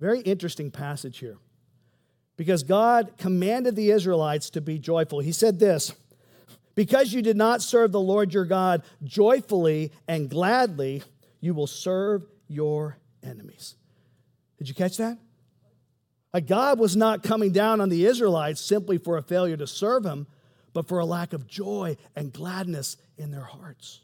Very 0.00 0.22
interesting 0.22 0.72
passage 0.72 1.18
here 1.18 1.38
because 2.36 2.64
God 2.64 3.12
commanded 3.16 3.76
the 3.76 3.92
Israelites 3.92 4.50
to 4.50 4.60
be 4.60 4.80
joyful. 4.80 5.20
He 5.20 5.30
said 5.30 5.60
this 5.60 5.92
Because 6.74 7.12
you 7.12 7.22
did 7.22 7.36
not 7.36 7.62
serve 7.62 7.92
the 7.92 8.00
Lord 8.00 8.32
your 8.32 8.44
God 8.44 8.82
joyfully 9.04 9.92
and 10.08 10.30
gladly, 10.30 11.02
you 11.40 11.54
will 11.54 11.66
serve 11.66 12.24
your 12.48 12.98
enemies. 13.22 13.76
Did 14.58 14.68
you 14.68 14.74
catch 14.74 14.96
that? 14.96 15.18
Like 16.32 16.46
God 16.46 16.78
was 16.78 16.96
not 16.96 17.22
coming 17.22 17.52
down 17.52 17.80
on 17.80 17.88
the 17.88 18.06
Israelites 18.06 18.60
simply 18.60 18.96
for 18.96 19.18
a 19.18 19.22
failure 19.22 19.56
to 19.56 19.66
serve 19.66 20.04
him, 20.04 20.26
but 20.72 20.88
for 20.88 20.98
a 20.98 21.04
lack 21.04 21.32
of 21.32 21.46
joy 21.46 21.96
and 22.16 22.32
gladness 22.32 22.96
in 23.18 23.30
their 23.30 23.44
hearts. 23.44 24.00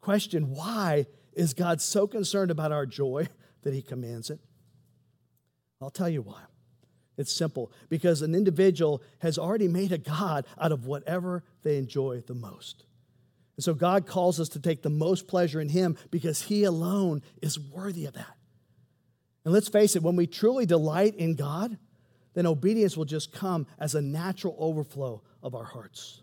Question 0.00 0.54
Why 0.54 1.06
is 1.34 1.52
God 1.52 1.82
so 1.82 2.06
concerned 2.06 2.50
about 2.50 2.72
our 2.72 2.86
joy 2.86 3.28
that 3.62 3.74
he 3.74 3.82
commands 3.82 4.30
it? 4.30 4.40
I'll 5.82 5.90
tell 5.90 6.08
you 6.08 6.22
why. 6.22 6.40
It's 7.18 7.32
simple 7.32 7.72
because 7.88 8.22
an 8.22 8.34
individual 8.34 9.02
has 9.18 9.38
already 9.38 9.66
made 9.66 9.90
a 9.90 9.98
God 9.98 10.46
out 10.58 10.70
of 10.70 10.86
whatever 10.86 11.42
they 11.64 11.76
enjoy 11.76 12.22
the 12.26 12.34
most. 12.34 12.84
And 13.56 13.64
so 13.64 13.74
God 13.74 14.06
calls 14.06 14.38
us 14.38 14.48
to 14.50 14.60
take 14.60 14.82
the 14.82 14.88
most 14.88 15.26
pleasure 15.26 15.60
in 15.60 15.68
Him 15.68 15.98
because 16.12 16.42
He 16.42 16.62
alone 16.62 17.22
is 17.42 17.58
worthy 17.58 18.06
of 18.06 18.14
that. 18.14 18.36
And 19.44 19.52
let's 19.52 19.68
face 19.68 19.96
it, 19.96 20.02
when 20.02 20.14
we 20.14 20.28
truly 20.28 20.64
delight 20.64 21.16
in 21.16 21.34
God, 21.34 21.76
then 22.34 22.46
obedience 22.46 22.96
will 22.96 23.04
just 23.04 23.32
come 23.32 23.66
as 23.80 23.96
a 23.96 24.02
natural 24.02 24.54
overflow 24.56 25.22
of 25.42 25.56
our 25.56 25.64
hearts. 25.64 26.22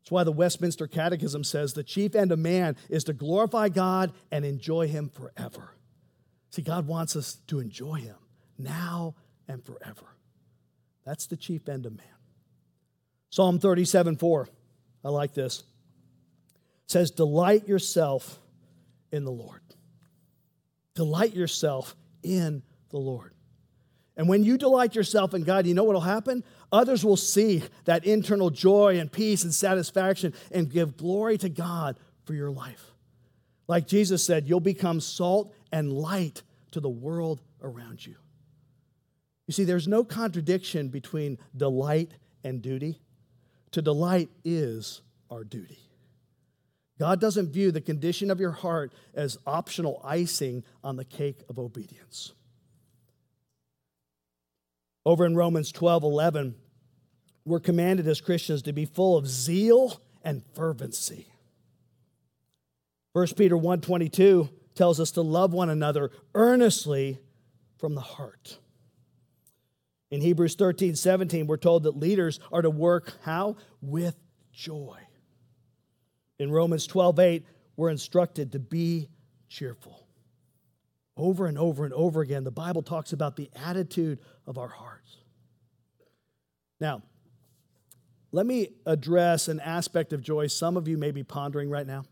That's 0.00 0.10
why 0.12 0.24
the 0.24 0.32
Westminster 0.32 0.86
Catechism 0.86 1.44
says 1.44 1.74
the 1.74 1.82
chief 1.82 2.14
end 2.14 2.32
of 2.32 2.38
man 2.38 2.76
is 2.88 3.04
to 3.04 3.12
glorify 3.12 3.68
God 3.68 4.14
and 4.30 4.46
enjoy 4.46 4.88
Him 4.88 5.10
forever. 5.10 5.74
See, 6.50 6.62
God 6.62 6.86
wants 6.86 7.16
us 7.16 7.36
to 7.48 7.60
enjoy 7.60 7.96
Him 7.96 8.16
now 8.58 9.14
and 9.48 9.64
forever. 9.64 10.06
That's 11.04 11.26
the 11.26 11.36
chief 11.36 11.68
end 11.68 11.86
of 11.86 11.96
man. 11.96 12.06
Psalm 13.30 13.58
37 13.58 14.16
4. 14.16 14.48
I 15.04 15.08
like 15.08 15.34
this. 15.34 15.60
It 16.86 16.90
says, 16.90 17.10
Delight 17.10 17.68
yourself 17.68 18.38
in 19.12 19.24
the 19.24 19.30
Lord. 19.30 19.60
Delight 20.94 21.34
yourself 21.34 21.94
in 22.22 22.62
the 22.90 22.98
Lord. 22.98 23.32
And 24.16 24.28
when 24.28 24.44
you 24.44 24.56
delight 24.56 24.94
yourself 24.94 25.34
in 25.34 25.44
God, 25.44 25.66
you 25.66 25.74
know 25.74 25.84
what 25.84 25.94
will 25.94 26.00
happen? 26.00 26.42
Others 26.72 27.04
will 27.04 27.18
see 27.18 27.62
that 27.84 28.06
internal 28.06 28.48
joy 28.50 28.98
and 28.98 29.12
peace 29.12 29.44
and 29.44 29.54
satisfaction 29.54 30.32
and 30.50 30.70
give 30.70 30.96
glory 30.96 31.36
to 31.38 31.48
God 31.48 31.98
for 32.24 32.32
your 32.32 32.50
life. 32.50 32.92
Like 33.68 33.86
Jesus 33.86 34.24
said, 34.24 34.48
you'll 34.48 34.60
become 34.60 35.00
salt 35.00 35.54
and 35.70 35.92
light 35.92 36.42
to 36.70 36.80
the 36.80 36.88
world 36.88 37.42
around 37.62 38.04
you. 38.04 38.16
You 39.46 39.52
see, 39.52 39.64
there's 39.64 39.88
no 39.88 40.04
contradiction 40.04 40.88
between 40.88 41.38
delight 41.56 42.12
and 42.42 42.60
duty. 42.60 43.00
To 43.72 43.82
delight 43.82 44.28
is 44.44 45.02
our 45.30 45.44
duty. 45.44 45.78
God 46.98 47.20
doesn't 47.20 47.52
view 47.52 47.70
the 47.70 47.80
condition 47.80 48.30
of 48.30 48.40
your 48.40 48.52
heart 48.52 48.92
as 49.14 49.38
optional 49.46 50.00
icing 50.02 50.64
on 50.82 50.96
the 50.96 51.04
cake 51.04 51.42
of 51.48 51.58
obedience. 51.58 52.32
Over 55.04 55.26
in 55.26 55.36
Romans 55.36 55.70
12 55.70 56.02
11, 56.02 56.54
we're 57.44 57.60
commanded 57.60 58.08
as 58.08 58.20
Christians 58.20 58.62
to 58.62 58.72
be 58.72 58.86
full 58.86 59.16
of 59.16 59.28
zeal 59.28 60.00
and 60.24 60.42
fervency. 60.54 61.26
1 63.12 63.28
Peter 63.36 63.56
1:22 63.56 64.48
tells 64.74 64.98
us 64.98 65.12
to 65.12 65.22
love 65.22 65.52
one 65.52 65.70
another 65.70 66.10
earnestly 66.34 67.18
from 67.78 67.94
the 67.94 68.00
heart. 68.00 68.58
In 70.10 70.20
Hebrews 70.20 70.54
13, 70.54 70.94
17, 70.94 71.46
we're 71.46 71.56
told 71.56 71.82
that 71.82 71.96
leaders 71.96 72.38
are 72.52 72.62
to 72.62 72.70
work 72.70 73.14
how? 73.24 73.56
With 73.80 74.16
joy. 74.52 74.98
In 76.38 76.50
Romans 76.50 76.86
12, 76.86 77.18
8, 77.18 77.46
we're 77.76 77.90
instructed 77.90 78.52
to 78.52 78.58
be 78.58 79.08
cheerful. 79.48 80.06
Over 81.16 81.46
and 81.46 81.58
over 81.58 81.84
and 81.84 81.94
over 81.94 82.20
again, 82.20 82.44
the 82.44 82.50
Bible 82.50 82.82
talks 82.82 83.12
about 83.12 83.36
the 83.36 83.50
attitude 83.54 84.18
of 84.46 84.58
our 84.58 84.68
hearts. 84.68 85.16
Now, 86.78 87.02
let 88.32 88.44
me 88.44 88.68
address 88.84 89.48
an 89.48 89.60
aspect 89.60 90.12
of 90.12 90.20
joy 90.20 90.46
some 90.48 90.76
of 90.76 90.88
you 90.88 90.98
may 90.98 91.10
be 91.10 91.22
pondering 91.22 91.70
right 91.70 91.86
now. 91.86 92.04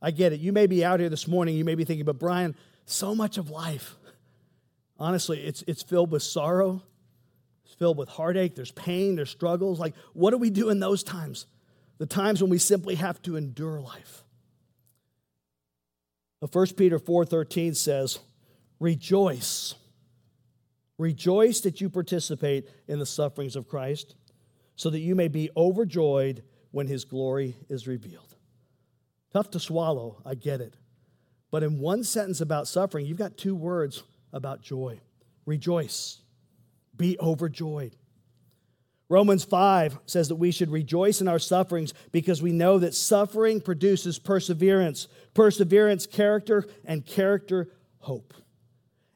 I 0.00 0.10
get 0.10 0.32
it. 0.32 0.40
You 0.40 0.52
may 0.52 0.66
be 0.66 0.84
out 0.84 1.00
here 1.00 1.08
this 1.08 1.26
morning, 1.26 1.56
you 1.56 1.64
may 1.64 1.74
be 1.74 1.84
thinking, 1.84 2.04
but 2.04 2.18
Bryan, 2.18 2.54
so 2.84 3.14
much 3.14 3.38
of 3.38 3.48
life, 3.48 3.96
honestly, 4.98 5.40
it's, 5.40 5.64
it's 5.66 5.82
filled 5.82 6.10
with 6.10 6.22
sorrow, 6.22 6.82
filled 7.74 7.96
with 7.96 8.08
heartache, 8.08 8.54
there's 8.54 8.72
pain, 8.72 9.16
there's 9.16 9.30
struggles. 9.30 9.80
Like, 9.80 9.94
what 10.12 10.30
do 10.30 10.38
we 10.38 10.50
do 10.50 10.70
in 10.70 10.80
those 10.80 11.02
times? 11.02 11.46
The 11.98 12.06
times 12.06 12.42
when 12.42 12.50
we 12.50 12.58
simply 12.58 12.96
have 12.96 13.20
to 13.22 13.36
endure 13.36 13.80
life. 13.80 14.24
1 16.40 16.76
Peter 16.76 16.98
4:13 16.98 17.74
says, 17.74 18.18
"Rejoice. 18.80 19.74
Rejoice 20.98 21.60
that 21.60 21.80
you 21.80 21.88
participate 21.88 22.68
in 22.88 22.98
the 22.98 23.06
sufferings 23.06 23.56
of 23.56 23.68
Christ, 23.68 24.16
so 24.76 24.90
that 24.90 25.00
you 25.00 25.14
may 25.14 25.28
be 25.28 25.50
overjoyed 25.56 26.42
when 26.72 26.88
his 26.88 27.04
glory 27.04 27.56
is 27.68 27.86
revealed." 27.86 28.36
Tough 29.32 29.50
to 29.50 29.60
swallow, 29.60 30.20
I 30.24 30.34
get 30.34 30.60
it. 30.60 30.76
But 31.50 31.62
in 31.62 31.78
one 31.78 32.02
sentence 32.02 32.40
about 32.40 32.68
suffering, 32.68 33.06
you've 33.06 33.18
got 33.18 33.36
two 33.36 33.54
words 33.54 34.02
about 34.32 34.62
joy 34.62 35.00
rejoice, 35.44 36.20
be 36.96 37.18
overjoyed. 37.20 37.96
Romans 39.08 39.44
5 39.44 39.98
says 40.06 40.28
that 40.28 40.36
we 40.36 40.50
should 40.50 40.70
rejoice 40.70 41.20
in 41.20 41.28
our 41.28 41.38
sufferings 41.38 41.92
because 42.12 42.40
we 42.40 42.50
know 42.50 42.78
that 42.78 42.94
suffering 42.94 43.60
produces 43.60 44.18
perseverance, 44.18 45.06
perseverance, 45.34 46.06
character, 46.06 46.64
and 46.86 47.04
character, 47.04 47.68
hope. 47.98 48.32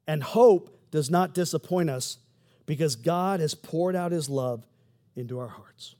And 0.06 0.22
hope 0.22 0.78
does 0.90 1.10
not 1.10 1.32
disappoint 1.32 1.88
us 1.88 2.18
because 2.66 2.94
God 2.96 3.40
has 3.40 3.54
poured 3.54 3.96
out 3.96 4.12
his 4.12 4.28
love 4.28 4.66
into 5.14 5.38
our 5.38 5.48
hearts. 5.48 5.94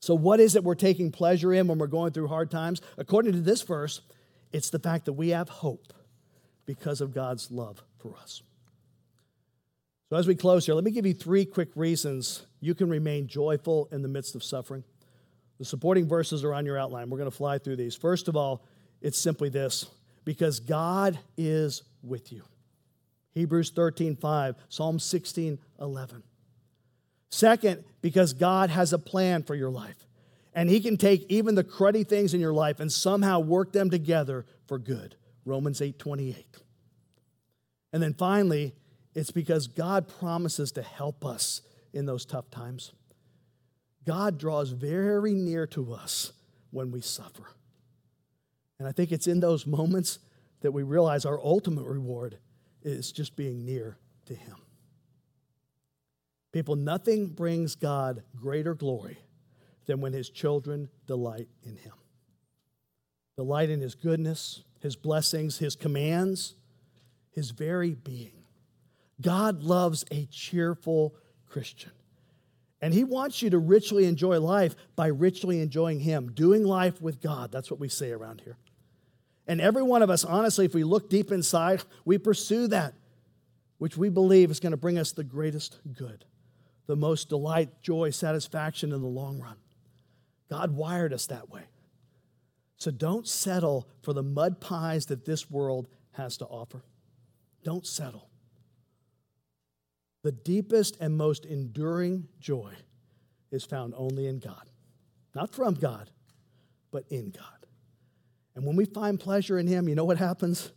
So, 0.00 0.16
what 0.16 0.40
is 0.40 0.56
it 0.56 0.64
we're 0.64 0.74
taking 0.74 1.12
pleasure 1.12 1.52
in 1.52 1.68
when 1.68 1.78
we're 1.78 1.86
going 1.86 2.12
through 2.12 2.26
hard 2.26 2.50
times? 2.50 2.82
According 2.98 3.32
to 3.32 3.40
this 3.40 3.62
verse, 3.62 4.00
it's 4.52 4.70
the 4.70 4.80
fact 4.80 5.04
that 5.04 5.12
we 5.12 5.28
have 5.28 5.48
hope 5.48 5.92
because 6.66 7.00
of 7.00 7.14
God's 7.14 7.52
love 7.52 7.82
for 7.98 8.16
us. 8.20 8.42
So, 10.12 10.18
as 10.18 10.26
we 10.26 10.34
close 10.34 10.66
here, 10.66 10.74
let 10.74 10.84
me 10.84 10.90
give 10.90 11.06
you 11.06 11.14
three 11.14 11.46
quick 11.46 11.70
reasons 11.74 12.44
you 12.60 12.74
can 12.74 12.90
remain 12.90 13.26
joyful 13.28 13.88
in 13.92 14.02
the 14.02 14.08
midst 14.08 14.34
of 14.34 14.44
suffering. 14.44 14.84
The 15.56 15.64
supporting 15.64 16.06
verses 16.06 16.44
are 16.44 16.52
on 16.52 16.66
your 16.66 16.76
outline. 16.76 17.08
We're 17.08 17.16
going 17.16 17.30
to 17.30 17.34
fly 17.34 17.56
through 17.56 17.76
these. 17.76 17.96
First 17.96 18.28
of 18.28 18.36
all, 18.36 18.62
it's 19.00 19.18
simply 19.18 19.48
this 19.48 19.86
because 20.26 20.60
God 20.60 21.18
is 21.38 21.82
with 22.02 22.30
you. 22.30 22.42
Hebrews 23.30 23.70
13, 23.70 24.16
5, 24.16 24.56
Psalm 24.68 24.98
16, 24.98 25.58
11. 25.80 26.22
Second, 27.30 27.82
because 28.02 28.34
God 28.34 28.68
has 28.68 28.92
a 28.92 28.98
plan 28.98 29.42
for 29.42 29.54
your 29.54 29.70
life. 29.70 30.06
And 30.52 30.68
He 30.68 30.80
can 30.80 30.98
take 30.98 31.24
even 31.30 31.54
the 31.54 31.64
cruddy 31.64 32.06
things 32.06 32.34
in 32.34 32.40
your 32.42 32.52
life 32.52 32.80
and 32.80 32.92
somehow 32.92 33.40
work 33.40 33.72
them 33.72 33.88
together 33.88 34.44
for 34.66 34.78
good. 34.78 35.16
Romans 35.46 35.80
8 35.80 35.98
28. 35.98 36.44
And 37.94 38.02
then 38.02 38.12
finally, 38.12 38.74
it's 39.14 39.30
because 39.30 39.66
God 39.66 40.08
promises 40.08 40.72
to 40.72 40.82
help 40.82 41.24
us 41.24 41.62
in 41.92 42.06
those 42.06 42.24
tough 42.24 42.50
times. 42.50 42.92
God 44.06 44.38
draws 44.38 44.70
very 44.70 45.34
near 45.34 45.66
to 45.68 45.92
us 45.92 46.32
when 46.70 46.90
we 46.90 47.00
suffer. 47.00 47.44
And 48.78 48.88
I 48.88 48.92
think 48.92 49.12
it's 49.12 49.26
in 49.26 49.40
those 49.40 49.66
moments 49.66 50.18
that 50.62 50.72
we 50.72 50.82
realize 50.82 51.24
our 51.24 51.38
ultimate 51.40 51.84
reward 51.84 52.38
is 52.82 53.12
just 53.12 53.36
being 53.36 53.64
near 53.64 53.98
to 54.26 54.34
Him. 54.34 54.56
People, 56.52 56.76
nothing 56.76 57.28
brings 57.28 57.74
God 57.74 58.22
greater 58.36 58.74
glory 58.74 59.18
than 59.86 60.00
when 60.00 60.12
his 60.12 60.28
children 60.28 60.88
delight 61.06 61.48
in 61.64 61.76
him. 61.76 61.94
Delight 63.36 63.70
in 63.70 63.80
his 63.80 63.94
goodness, 63.94 64.62
his 64.80 64.94
blessings, 64.94 65.58
his 65.58 65.74
commands, 65.74 66.54
his 67.30 67.50
very 67.50 67.94
being. 67.94 68.41
God 69.22 69.62
loves 69.62 70.04
a 70.10 70.26
cheerful 70.26 71.14
Christian. 71.48 71.92
And 72.80 72.92
he 72.92 73.04
wants 73.04 73.40
you 73.40 73.50
to 73.50 73.58
richly 73.58 74.06
enjoy 74.06 74.40
life 74.40 74.74
by 74.96 75.06
richly 75.06 75.60
enjoying 75.60 76.00
him, 76.00 76.32
doing 76.32 76.64
life 76.64 77.00
with 77.00 77.20
God. 77.20 77.52
That's 77.52 77.70
what 77.70 77.78
we 77.78 77.88
say 77.88 78.10
around 78.10 78.40
here. 78.40 78.56
And 79.46 79.60
every 79.60 79.82
one 79.82 80.02
of 80.02 80.10
us, 80.10 80.24
honestly, 80.24 80.64
if 80.64 80.74
we 80.74 80.82
look 80.82 81.08
deep 81.08 81.30
inside, 81.30 81.84
we 82.04 82.18
pursue 82.18 82.66
that, 82.68 82.94
which 83.78 83.96
we 83.96 84.08
believe 84.08 84.50
is 84.50 84.60
going 84.60 84.72
to 84.72 84.76
bring 84.76 84.98
us 84.98 85.12
the 85.12 85.24
greatest 85.24 85.78
good 85.92 86.24
the 86.86 86.96
most 86.96 87.28
delight, 87.28 87.70
joy, 87.80 88.10
satisfaction 88.10 88.92
in 88.92 89.00
the 89.00 89.06
long 89.06 89.38
run. 89.38 89.56
God 90.50 90.72
wired 90.72 91.12
us 91.12 91.26
that 91.28 91.48
way. 91.48 91.62
So 92.76 92.90
don't 92.90 93.26
settle 93.26 93.88
for 94.02 94.12
the 94.12 94.22
mud 94.22 94.60
pies 94.60 95.06
that 95.06 95.24
this 95.24 95.48
world 95.48 95.86
has 96.10 96.36
to 96.38 96.44
offer. 96.44 96.82
Don't 97.62 97.86
settle. 97.86 98.28
The 100.22 100.32
deepest 100.32 100.96
and 101.00 101.16
most 101.16 101.44
enduring 101.44 102.28
joy 102.38 102.72
is 103.50 103.64
found 103.64 103.94
only 103.96 104.26
in 104.26 104.38
God. 104.38 104.70
Not 105.34 105.50
from 105.50 105.74
God, 105.74 106.10
but 106.90 107.04
in 107.10 107.30
God. 107.30 107.66
And 108.54 108.64
when 108.64 108.76
we 108.76 108.84
find 108.84 109.18
pleasure 109.18 109.58
in 109.58 109.66
Him, 109.66 109.88
you 109.88 109.94
know 109.94 110.04
what 110.04 110.18
happens? 110.18 110.72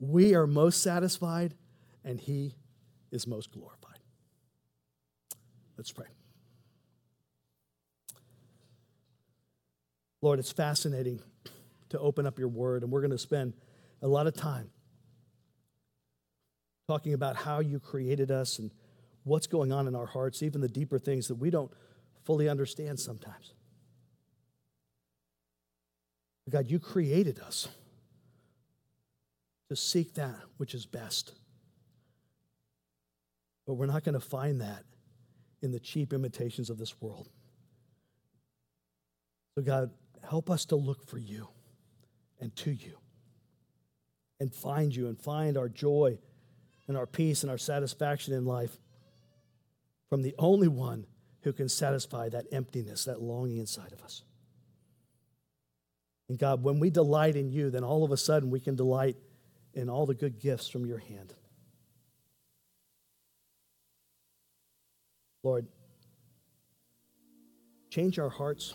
We 0.00 0.34
are 0.34 0.46
most 0.46 0.82
satisfied 0.82 1.54
and 2.04 2.20
He 2.20 2.54
is 3.10 3.26
most 3.26 3.50
glorified. 3.50 3.98
Let's 5.76 5.92
pray. 5.92 6.06
Lord, 10.20 10.38
it's 10.38 10.52
fascinating 10.52 11.20
to 11.90 11.98
open 11.98 12.26
up 12.26 12.38
your 12.38 12.48
word, 12.48 12.82
and 12.82 12.90
we're 12.90 13.00
going 13.00 13.12
to 13.12 13.18
spend 13.18 13.54
a 14.02 14.08
lot 14.08 14.26
of 14.26 14.34
time 14.34 14.70
talking 16.88 17.12
about 17.12 17.36
how 17.36 17.60
you 17.60 17.78
created 17.78 18.30
us 18.30 18.58
and 18.58 18.70
what's 19.24 19.46
going 19.46 19.72
on 19.72 19.86
in 19.86 19.94
our 19.94 20.06
hearts, 20.06 20.42
even 20.42 20.60
the 20.62 20.68
deeper 20.68 20.98
things 20.98 21.28
that 21.28 21.34
we 21.34 21.50
don't 21.50 21.70
fully 22.24 22.48
understand 22.48 22.98
sometimes. 22.98 23.52
God, 26.48 26.70
you 26.70 26.78
created 26.78 27.38
us 27.40 27.68
to 29.68 29.76
seek 29.76 30.14
that 30.14 30.34
which 30.56 30.74
is 30.74 30.86
best. 30.86 31.34
But 33.66 33.74
we're 33.74 33.84
not 33.84 34.02
going 34.02 34.14
to 34.14 34.20
find 34.20 34.62
that 34.62 34.84
in 35.60 35.72
the 35.72 35.80
cheap 35.80 36.14
imitations 36.14 36.70
of 36.70 36.78
this 36.78 36.98
world. 37.02 37.28
So, 39.54 39.62
God, 39.62 39.90
help 40.26 40.48
us 40.48 40.64
to 40.66 40.76
look 40.76 41.06
for 41.06 41.18
you 41.18 41.48
and 42.40 42.54
to 42.56 42.70
you 42.70 42.96
and 44.40 44.54
find 44.54 44.96
you 44.96 45.08
and 45.08 45.20
find 45.20 45.58
our 45.58 45.68
joy 45.68 46.18
and 46.88 46.96
our 46.96 47.06
peace 47.06 47.42
and 47.42 47.50
our 47.50 47.58
satisfaction 47.58 48.34
in 48.34 48.46
life 48.46 48.78
from 50.08 50.22
the 50.22 50.34
only 50.38 50.68
one 50.68 51.06
who 51.42 51.52
can 51.52 51.68
satisfy 51.68 52.28
that 52.30 52.46
emptiness, 52.50 53.04
that 53.04 53.20
longing 53.20 53.58
inside 53.58 53.92
of 53.92 54.02
us. 54.02 54.22
And 56.28 56.38
God, 56.38 56.62
when 56.62 56.80
we 56.80 56.90
delight 56.90 57.36
in 57.36 57.50
you, 57.50 57.70
then 57.70 57.84
all 57.84 58.04
of 58.04 58.10
a 58.10 58.16
sudden 58.16 58.50
we 58.50 58.60
can 58.60 58.74
delight 58.74 59.16
in 59.74 59.88
all 59.88 60.06
the 60.06 60.14
good 60.14 60.40
gifts 60.40 60.68
from 60.68 60.84
your 60.84 60.98
hand. 60.98 61.34
Lord, 65.42 65.66
change 67.90 68.18
our 68.18 68.28
hearts, 68.28 68.74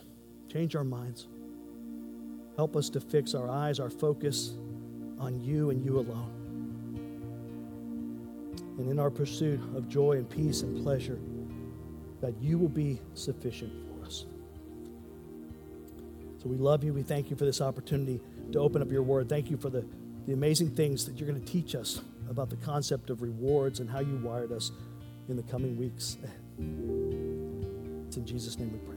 change 0.52 0.76
our 0.76 0.84
minds. 0.84 1.28
Help 2.56 2.76
us 2.76 2.89
to 2.91 2.99
fix 2.99 3.34
our 3.34 3.49
eyes, 3.49 3.80
our 3.80 3.89
focus 3.89 4.54
on 5.19 5.39
you 5.39 5.71
and 5.71 5.84
you 5.84 5.99
alone. 5.99 6.42
And 8.77 8.89
in 8.89 8.99
our 8.99 9.09
pursuit 9.12 9.59
of 9.75 9.88
joy 9.88 10.13
and 10.13 10.29
peace 10.29 10.62
and 10.62 10.83
pleasure, 10.83 11.19
that 12.21 12.33
you 12.41 12.57
will 12.57 12.69
be 12.69 12.99
sufficient 13.13 13.71
for 13.88 14.05
us. 14.05 14.25
So 16.41 16.49
we 16.49 16.57
love 16.57 16.83
you. 16.83 16.93
We 16.93 17.03
thank 17.03 17.29
you 17.29 17.36
for 17.36 17.45
this 17.45 17.62
opportunity 17.62 18.19
to 18.51 18.59
open 18.59 18.81
up 18.81 18.91
your 18.91 19.03
word. 19.03 19.29
Thank 19.29 19.49
you 19.49 19.57
for 19.57 19.69
the, 19.69 19.86
the 20.25 20.33
amazing 20.33 20.71
things 20.71 21.05
that 21.05 21.17
you're 21.17 21.27
going 21.27 21.43
to 21.43 21.51
teach 21.51 21.75
us 21.75 22.01
about 22.29 22.49
the 22.49 22.57
concept 22.57 23.09
of 23.09 23.21
rewards 23.21 23.79
and 23.79 23.89
how 23.89 23.99
you 23.99 24.17
wired 24.17 24.51
us 24.51 24.71
in 25.29 25.36
the 25.36 25.43
coming 25.43 25.77
weeks. 25.77 26.17
It's 28.07 28.17
in 28.17 28.25
Jesus' 28.25 28.57
name 28.57 28.71
we 28.71 28.79
pray. 28.79 28.92